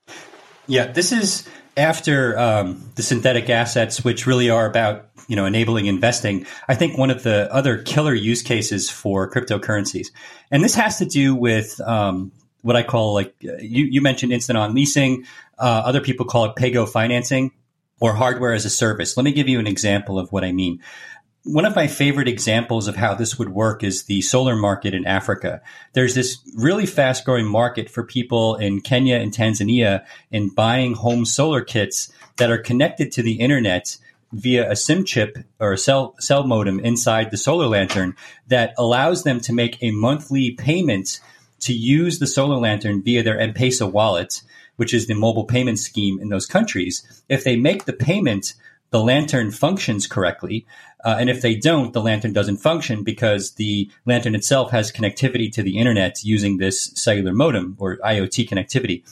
Yeah, 0.67 0.87
this 0.87 1.11
is 1.11 1.47
after 1.75 2.37
um, 2.37 2.91
the 2.95 3.03
synthetic 3.03 3.49
assets, 3.49 4.03
which 4.03 4.27
really 4.27 4.49
are 4.49 4.65
about 4.65 5.08
you 5.29 5.35
know 5.35 5.45
enabling 5.45 5.85
investing, 5.85 6.45
I 6.67 6.75
think 6.75 6.97
one 6.97 7.11
of 7.11 7.23
the 7.23 7.53
other 7.53 7.77
killer 7.77 8.13
use 8.13 8.41
cases 8.41 8.89
for 8.89 9.31
cryptocurrencies, 9.31 10.07
and 10.51 10.63
this 10.63 10.75
has 10.75 10.97
to 10.97 11.05
do 11.05 11.35
with 11.35 11.79
um, 11.81 12.33
what 12.61 12.75
I 12.75 12.83
call 12.83 13.13
like 13.13 13.33
you, 13.41 13.85
you 13.85 14.01
mentioned 14.01 14.33
instant 14.33 14.57
on 14.57 14.73
leasing. 14.73 15.25
Uh, 15.57 15.83
other 15.85 16.01
people 16.01 16.25
call 16.25 16.45
it 16.45 16.55
pay 16.55 16.71
go 16.71 16.85
financing 16.85 17.51
or 17.99 18.13
hardware 18.13 18.53
as 18.53 18.65
a 18.65 18.69
service. 18.69 19.15
Let 19.15 19.23
me 19.23 19.31
give 19.31 19.47
you 19.47 19.59
an 19.59 19.67
example 19.67 20.19
of 20.19 20.31
what 20.31 20.43
I 20.43 20.51
mean. 20.51 20.81
One 21.43 21.65
of 21.65 21.75
my 21.75 21.87
favorite 21.87 22.27
examples 22.27 22.87
of 22.87 22.95
how 22.95 23.13
this 23.13 23.39
would 23.39 23.49
work 23.49 23.83
is 23.83 24.03
the 24.03 24.21
solar 24.21 24.55
market 24.55 24.93
in 24.93 25.05
Africa. 25.05 25.61
There's 25.93 26.13
this 26.13 26.37
really 26.55 26.85
fast 26.85 27.23
growing 27.23 27.45
market 27.45 27.89
for 27.89 28.03
people 28.03 28.55
in 28.55 28.81
Kenya 28.81 29.15
and 29.15 29.33
Tanzania 29.33 30.05
in 30.31 30.49
buying 30.49 30.95
home 30.95 31.25
solar 31.25 31.61
kits 31.61 32.11
that 32.37 32.51
are 32.51 32.57
connected 32.57 33.11
to 33.13 33.21
the 33.21 33.33
internet 33.33 33.97
via 34.31 34.69
a 34.69 34.75
SIM 34.75 35.03
chip 35.03 35.37
or 35.59 35.73
a 35.73 35.77
cell, 35.77 36.15
cell 36.19 36.45
modem 36.45 36.79
inside 36.79 37.31
the 37.31 37.37
solar 37.37 37.67
lantern 37.67 38.15
that 38.47 38.73
allows 38.77 39.23
them 39.23 39.39
to 39.41 39.53
make 39.53 39.81
a 39.81 39.91
monthly 39.91 40.51
payment 40.51 41.19
to 41.61 41.73
use 41.73 42.19
the 42.19 42.27
solar 42.27 42.57
lantern 42.57 43.03
via 43.03 43.23
their 43.23 43.39
M-Pesa 43.39 43.91
wallet, 43.91 44.41
which 44.77 44.93
is 44.93 45.07
the 45.07 45.13
mobile 45.13 45.45
payment 45.45 45.79
scheme 45.79 46.19
in 46.19 46.29
those 46.29 46.45
countries. 46.45 47.23
If 47.27 47.43
they 47.43 47.55
make 47.55 47.85
the 47.85 47.93
payment, 47.93 48.53
the 48.91 49.03
lantern 49.03 49.51
functions 49.51 50.07
correctly. 50.07 50.65
Uh, 51.03 51.17
and 51.19 51.29
if 51.29 51.41
they 51.41 51.55
don't, 51.55 51.93
the 51.93 52.01
lantern 52.01 52.33
doesn't 52.33 52.57
function 52.57 53.03
because 53.03 53.51
the 53.51 53.89
lantern 54.05 54.35
itself 54.35 54.71
has 54.71 54.91
connectivity 54.91 55.51
to 55.51 55.63
the 55.63 55.77
internet 55.77 56.23
using 56.23 56.57
this 56.57 56.91
cellular 56.95 57.33
modem 57.33 57.75
or 57.79 57.97
IoT 57.97 58.49
connectivity. 58.49 59.03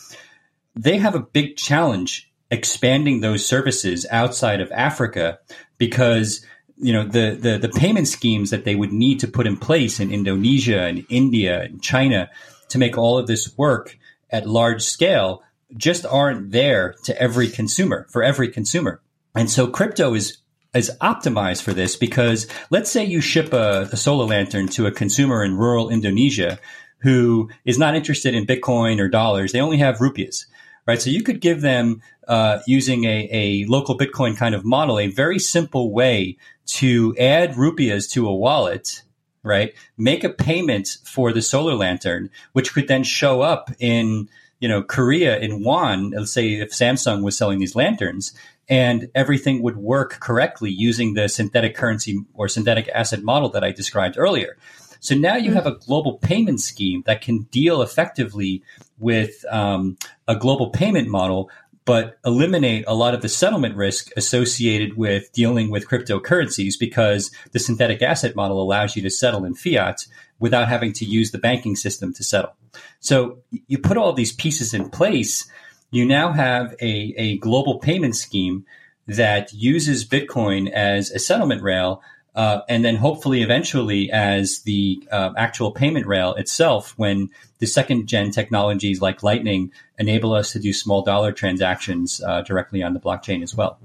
They 0.76 0.98
have 0.98 1.16
a 1.16 1.20
big 1.20 1.58
challenge 1.58 2.27
expanding 2.50 3.20
those 3.20 3.46
services 3.46 4.06
outside 4.10 4.62
of 4.62 4.72
Africa 4.72 5.40
because 5.78 6.46
you 6.78 6.94
know 6.94 7.04
the, 7.04 7.38
the 7.40 7.58
the 7.58 7.70
payment 7.70 8.08
schemes 8.08 8.50
that 8.52 8.64
they 8.64 8.76
would 8.76 8.94
need 8.94 9.20
to 9.20 9.28
put 9.28 9.48
in 9.48 9.58
place 9.58 10.00
in 10.00 10.12
Indonesia 10.12 10.82
and 10.82 11.06
India 11.10 11.62
and 11.64 11.82
China 11.82 12.30
to 12.70 12.78
make 12.78 12.98
all 12.98 13.18
of 13.18 13.28
this 13.28 13.58
work 13.58 13.98
at 14.30 14.48
large 14.48 14.84
scale 14.84 15.42
just 15.76 16.06
aren't 16.06 16.52
there 16.52 16.96
to 17.04 17.22
every 17.22 17.50
consumer 17.50 18.06
for 18.10 18.24
every 18.24 18.50
consumer. 18.50 19.02
And 19.36 19.50
so 19.50 19.68
crypto 19.68 20.14
is 20.14 20.38
is 20.74 20.92
optimized 21.02 21.64
for 21.64 21.74
this 21.74 21.96
because 21.96 22.48
let's 22.70 22.92
say 22.92 23.04
you 23.04 23.22
ship 23.22 23.54
a, 23.54 23.90
a 23.92 23.98
solar 23.98 24.26
lantern 24.26 24.68
to 24.68 24.86
a 24.86 24.92
consumer 24.92 25.44
in 25.44 25.58
rural 25.58 25.90
Indonesia 25.90 26.60
who 27.00 27.50
is 27.66 27.78
not 27.78 27.96
interested 27.96 28.34
in 28.34 28.46
Bitcoin 28.46 29.00
or 29.00 29.08
dollars. 29.08 29.52
They 29.52 29.62
only 29.62 29.78
have 29.78 30.02
rupees 30.02 30.48
right? 30.88 31.02
So 31.02 31.10
you 31.10 31.22
could 31.22 31.42
give 31.42 31.62
them 31.62 32.02
uh, 32.28 32.60
using 32.66 33.04
a, 33.04 33.30
a 33.32 33.66
local 33.66 33.98
Bitcoin 33.98 34.36
kind 34.36 34.56
of 34.56 34.66
model 34.66 34.98
a 34.98 35.08
very 35.08 35.38
simple 35.38 35.92
way 35.92 36.38
to 36.68 37.16
add 37.18 37.54
rupias 37.54 38.10
to 38.12 38.28
a 38.28 38.36
wallet, 38.36 39.04
right? 39.44 39.74
Make 39.98 40.24
a 40.24 40.30
payment 40.30 40.98
for 41.04 41.32
the 41.32 41.42
solar 41.42 41.76
lantern, 41.76 42.30
which 42.54 42.74
could 42.74 42.88
then 42.88 43.04
show 43.04 43.42
up 43.42 43.70
in 43.80 44.30
you 44.60 44.68
know 44.68 44.82
Korea 44.82 45.38
in 45.38 45.64
won. 45.64 46.12
Let's 46.12 46.32
say 46.32 46.54
if 46.54 46.72
Samsung 46.72 47.22
was 47.22 47.38
selling 47.38 47.60
these 47.60 47.76
lanterns, 47.76 48.34
and 48.68 49.10
everything 49.14 49.62
would 49.62 49.78
work 49.78 50.20
correctly 50.20 50.72
using 50.72 51.14
the 51.14 51.30
synthetic 51.30 51.76
currency 51.76 52.20
or 52.34 52.48
synthetic 52.48 52.90
asset 52.90 53.24
model 53.24 53.50
that 53.50 53.64
I 53.64 53.72
described 53.72 54.18
earlier. 54.18 54.58
So 55.00 55.16
now 55.16 55.36
you 55.36 55.50
mm-hmm. 55.50 55.56
have 55.56 55.68
a 55.68 55.76
global 55.76 56.18
payment 56.18 56.60
scheme 56.60 57.04
that 57.06 57.22
can 57.22 57.44
deal 57.44 57.82
effectively 57.82 58.64
with 59.00 59.46
um, 59.50 59.98
a 60.28 60.36
global 60.36 60.70
payment 60.70 61.08
model, 61.08 61.50
but 61.86 62.18
eliminate 62.26 62.84
a 62.88 62.94
lot 62.94 63.14
of 63.14 63.22
the 63.22 63.30
settlement 63.30 63.76
risk 63.76 64.12
associated 64.18 64.98
with 64.98 65.32
dealing 65.32 65.72
with 65.72 65.88
cryptocurrencies 65.88 66.74
because 66.80 67.32
the 67.54 67.60
synthetic 67.60 68.02
asset 68.02 68.36
model 68.36 68.62
allows 68.62 68.96
you 68.96 69.02
to 69.02 69.10
settle 69.10 69.46
in 69.46 69.54
fiat 69.54 70.06
without 70.40 70.68
having 70.68 70.92
to 70.94 71.06
use 71.06 71.32
the 71.32 71.38
banking 71.38 71.76
system 71.76 72.14
to 72.14 72.24
settle. 72.24 72.54
So 73.00 73.40
you 73.68 73.78
put 73.78 73.98
all 73.98 74.14
these 74.14 74.34
pieces 74.34 74.74
in 74.74 74.90
place, 74.90 75.50
you 75.92 76.06
now 76.06 76.34
have 76.34 76.76
a, 76.82 77.14
a 77.18 77.38
global 77.38 77.80
payment 77.80 78.16
scheme 78.16 78.66
that 79.08 79.54
uses 79.54 80.06
Bitcoin 80.06 80.70
as 80.70 81.12
a 81.12 81.20
settlement 81.20 81.64
rail 81.64 82.02
uh, 82.38 82.62
and 82.70 82.86
then 82.86 82.96
hopefully 82.96 83.42
eventually 83.42 84.12
as 84.12 84.60
the 84.60 85.06
uh, 85.12 85.32
actual 85.36 85.72
payment 85.72 86.06
rail 86.06 86.36
itself 86.36 86.94
when 86.96 87.30
the 87.58 87.66
second 87.66 88.08
gen 88.08 88.30
technologies 88.32 89.02
like 89.02 89.24
lightning 89.24 89.72
enable 89.98 90.34
us 90.34 90.54
to 90.54 90.60
do 90.60 90.72
small 90.72 91.02
dollar 91.02 91.32
transactions 91.32 92.22
uh, 92.24 92.42
directly 92.44 92.84
on 92.84 92.94
the 92.94 93.00
blockchain 93.00 93.44
as 93.44 93.56
well 93.56 93.80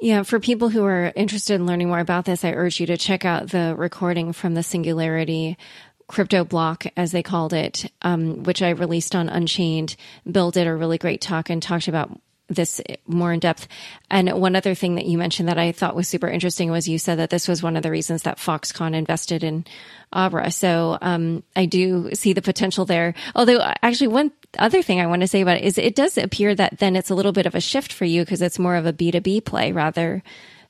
yeah, 0.00 0.22
for 0.22 0.38
people 0.38 0.68
who 0.68 0.84
are 0.84 1.12
interested 1.16 1.54
in 1.54 1.66
learning 1.66 1.88
more 1.88 1.98
about 1.98 2.24
this, 2.24 2.44
I 2.44 2.52
urge 2.52 2.78
you 2.78 2.86
to 2.86 2.96
check 2.96 3.24
out 3.24 3.48
the 3.48 3.74
recording 3.76 4.32
from 4.32 4.54
the 4.54 4.62
Singularity 4.62 5.58
crypto 6.06 6.44
block, 6.44 6.86
as 6.96 7.10
they 7.10 7.24
called 7.24 7.52
it, 7.52 7.90
um, 8.02 8.44
which 8.44 8.62
I 8.62 8.70
released 8.70 9.16
on 9.16 9.28
Unchained. 9.28 9.96
Bill 10.30 10.52
did 10.52 10.68
a 10.68 10.74
really 10.74 10.98
great 10.98 11.20
talk 11.20 11.50
and 11.50 11.60
talked 11.60 11.88
about 11.88 12.16
this 12.48 12.80
more 13.06 13.32
in 13.32 13.40
depth. 13.40 13.68
And 14.10 14.32
one 14.40 14.56
other 14.56 14.74
thing 14.74 14.94
that 14.94 15.06
you 15.06 15.18
mentioned 15.18 15.48
that 15.48 15.58
I 15.58 15.72
thought 15.72 15.94
was 15.94 16.08
super 16.08 16.28
interesting 16.28 16.70
was 16.70 16.88
you 16.88 16.98
said 16.98 17.18
that 17.18 17.30
this 17.30 17.46
was 17.46 17.62
one 17.62 17.76
of 17.76 17.82
the 17.82 17.90
reasons 17.90 18.22
that 18.22 18.38
Foxconn 18.38 18.94
invested 18.94 19.44
in 19.44 19.64
Abra. 20.12 20.50
So 20.50 20.98
um, 21.00 21.42
I 21.54 21.66
do 21.66 22.14
see 22.14 22.32
the 22.32 22.42
potential 22.42 22.84
there. 22.84 23.14
Although, 23.34 23.60
actually, 23.82 24.08
one 24.08 24.32
other 24.58 24.82
thing 24.82 25.00
I 25.00 25.06
want 25.06 25.20
to 25.22 25.28
say 25.28 25.42
about 25.42 25.58
it 25.58 25.64
is 25.64 25.76
it 25.78 25.94
does 25.94 26.16
appear 26.16 26.54
that 26.54 26.78
then 26.78 26.96
it's 26.96 27.10
a 27.10 27.14
little 27.14 27.32
bit 27.32 27.46
of 27.46 27.54
a 27.54 27.60
shift 27.60 27.92
for 27.92 28.04
you 28.04 28.22
because 28.22 28.42
it's 28.42 28.58
more 28.58 28.76
of 28.76 28.86
a 28.86 28.92
B2B 28.92 29.44
play 29.44 29.72
rather 29.72 30.22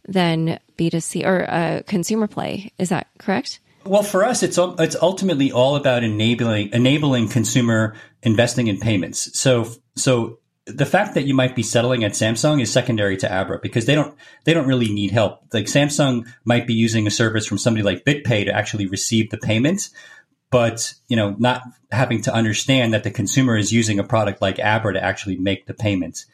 than 0.06 0.58
B2C 0.76 1.24
or 1.24 1.40
a 1.40 1.84
consumer 1.86 2.26
play. 2.26 2.72
Is 2.78 2.88
that 2.88 3.06
correct? 3.18 3.60
Well, 3.84 4.02
for 4.02 4.24
us, 4.24 4.42
it's 4.42 4.58
it's 4.58 4.96
ultimately 5.00 5.52
all 5.52 5.76
about 5.76 6.04
enabling 6.04 6.72
enabling 6.72 7.28
consumer 7.28 7.94
investing 8.22 8.66
in 8.66 8.78
payments. 8.78 9.38
So 9.38 9.70
so 9.96 10.40
the 10.68 10.86
fact 10.86 11.14
that 11.14 11.24
you 11.24 11.34
might 11.34 11.56
be 11.56 11.62
settling 11.62 12.04
at 12.04 12.12
Samsung 12.12 12.60
is 12.60 12.72
secondary 12.72 13.16
to 13.18 13.32
Abra 13.32 13.58
because 13.60 13.86
they 13.86 13.94
don't 13.94 14.16
they 14.44 14.54
don't 14.54 14.66
really 14.66 14.92
need 14.92 15.10
help. 15.10 15.40
Like 15.52 15.66
Samsung 15.66 16.26
might 16.44 16.66
be 16.66 16.74
using 16.74 17.06
a 17.06 17.10
service 17.10 17.46
from 17.46 17.58
somebody 17.58 17.82
like 17.82 18.04
BitPay 18.04 18.44
to 18.44 18.52
actually 18.52 18.86
receive 18.86 19.30
the 19.30 19.38
payments, 19.38 19.90
but 20.50 20.94
you 21.08 21.16
know 21.16 21.34
not 21.38 21.62
having 21.90 22.22
to 22.22 22.34
understand 22.34 22.92
that 22.92 23.04
the 23.04 23.10
consumer 23.10 23.56
is 23.56 23.72
using 23.72 23.98
a 23.98 24.04
product 24.04 24.42
like 24.42 24.58
Abra 24.58 24.94
to 24.94 25.02
actually 25.02 25.36
make 25.36 25.66
the 25.66 25.74
payments. 25.74 26.26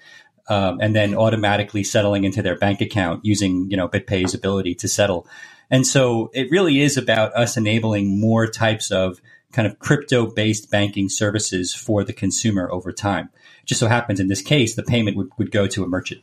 Um, 0.47 0.79
and 0.83 0.94
then 0.94 1.14
automatically 1.14 1.83
settling 1.83 2.25
into 2.25 2.42
their 2.42 2.59
bank 2.59 2.83
account 2.83 3.25
using 3.25 3.70
you 3.70 3.77
know 3.77 3.88
BitPay's 3.88 4.35
ability 4.35 4.75
to 4.77 4.88
settle. 4.88 5.27
And 5.70 5.87
so 5.87 6.31
it 6.35 6.51
really 6.51 6.81
is 6.81 6.99
about 6.99 7.35
us 7.35 7.57
enabling 7.57 8.20
more 8.20 8.47
types 8.47 8.90
of 8.90 9.20
kind 9.53 9.66
of 9.66 9.79
crypto 9.79 10.27
based 10.27 10.70
banking 10.70 11.09
services 11.09 11.73
for 11.73 12.05
the 12.05 12.12
consumer 12.12 12.70
over 12.70 12.92
time 12.92 13.31
just 13.64 13.81
so 13.81 13.87
happens 13.87 14.20
in 14.20 14.29
this 14.29 14.42
case, 14.42 14.74
the 14.74 14.83
payment 14.83 15.16
would, 15.16 15.31
would 15.38 15.50
go 15.50 15.66
to 15.66 15.85
a 15.85 15.88
merchant. 15.88 16.22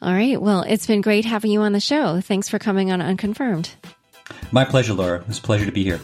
All 0.00 0.12
right. 0.12 0.40
Well, 0.40 0.62
it's 0.62 0.86
been 0.86 1.00
great 1.00 1.24
having 1.24 1.50
you 1.50 1.60
on 1.60 1.72
the 1.72 1.80
show. 1.80 2.20
Thanks 2.20 2.48
for 2.48 2.58
coming 2.58 2.92
on 2.92 3.02
Unconfirmed. 3.02 3.70
My 4.52 4.64
pleasure, 4.64 4.94
Laura. 4.94 5.20
It 5.20 5.28
was 5.28 5.38
a 5.38 5.42
pleasure 5.42 5.66
to 5.66 5.72
be 5.72 5.82
here. 5.82 6.00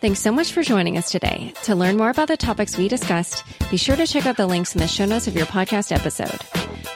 Thanks 0.00 0.20
so 0.20 0.30
much 0.30 0.52
for 0.52 0.62
joining 0.62 0.96
us 0.96 1.10
today. 1.10 1.52
To 1.64 1.74
learn 1.74 1.96
more 1.96 2.10
about 2.10 2.28
the 2.28 2.36
topics 2.36 2.78
we 2.78 2.86
discussed, 2.86 3.42
be 3.68 3.76
sure 3.76 3.96
to 3.96 4.06
check 4.06 4.26
out 4.26 4.36
the 4.36 4.46
links 4.46 4.74
in 4.74 4.80
the 4.80 4.86
show 4.86 5.04
notes 5.04 5.26
of 5.26 5.34
your 5.34 5.46
podcast 5.46 5.90
episode. 5.90 6.40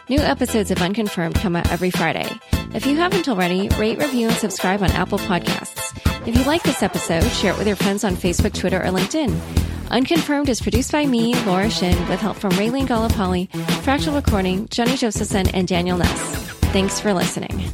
New 0.08 0.20
episodes 0.20 0.70
of 0.70 0.80
Unconfirmed 0.80 1.34
come 1.34 1.56
out 1.56 1.70
every 1.72 1.90
Friday. 1.90 2.28
If 2.74 2.86
you 2.86 2.96
haven't 2.96 3.28
already, 3.28 3.68
rate, 3.70 3.98
review, 3.98 4.28
and 4.28 4.36
subscribe 4.36 4.82
on 4.82 4.90
Apple 4.92 5.18
Podcasts. 5.18 5.98
If 6.26 6.36
you 6.36 6.44
like 6.44 6.62
this 6.62 6.82
episode, 6.82 7.24
share 7.24 7.52
it 7.52 7.58
with 7.58 7.66
your 7.66 7.76
friends 7.76 8.04
on 8.04 8.14
Facebook, 8.14 8.54
Twitter, 8.54 8.80
or 8.80 8.90
LinkedIn. 8.90 9.61
Unconfirmed 9.92 10.48
is 10.48 10.62
produced 10.62 10.90
by 10.90 11.04
me, 11.04 11.34
Laura 11.44 11.68
Shin, 11.68 12.08
with 12.08 12.18
help 12.18 12.38
from 12.38 12.52
Raylene 12.52 12.86
Golopolly, 12.86 13.50
Fractal 13.84 14.14
Recording, 14.14 14.66
Johnny 14.70 14.96
Josephson, 14.96 15.48
and 15.48 15.68
Daniel 15.68 15.98
Ness. 15.98 16.18
Thanks 16.72 16.98
for 16.98 17.12
listening. 17.12 17.70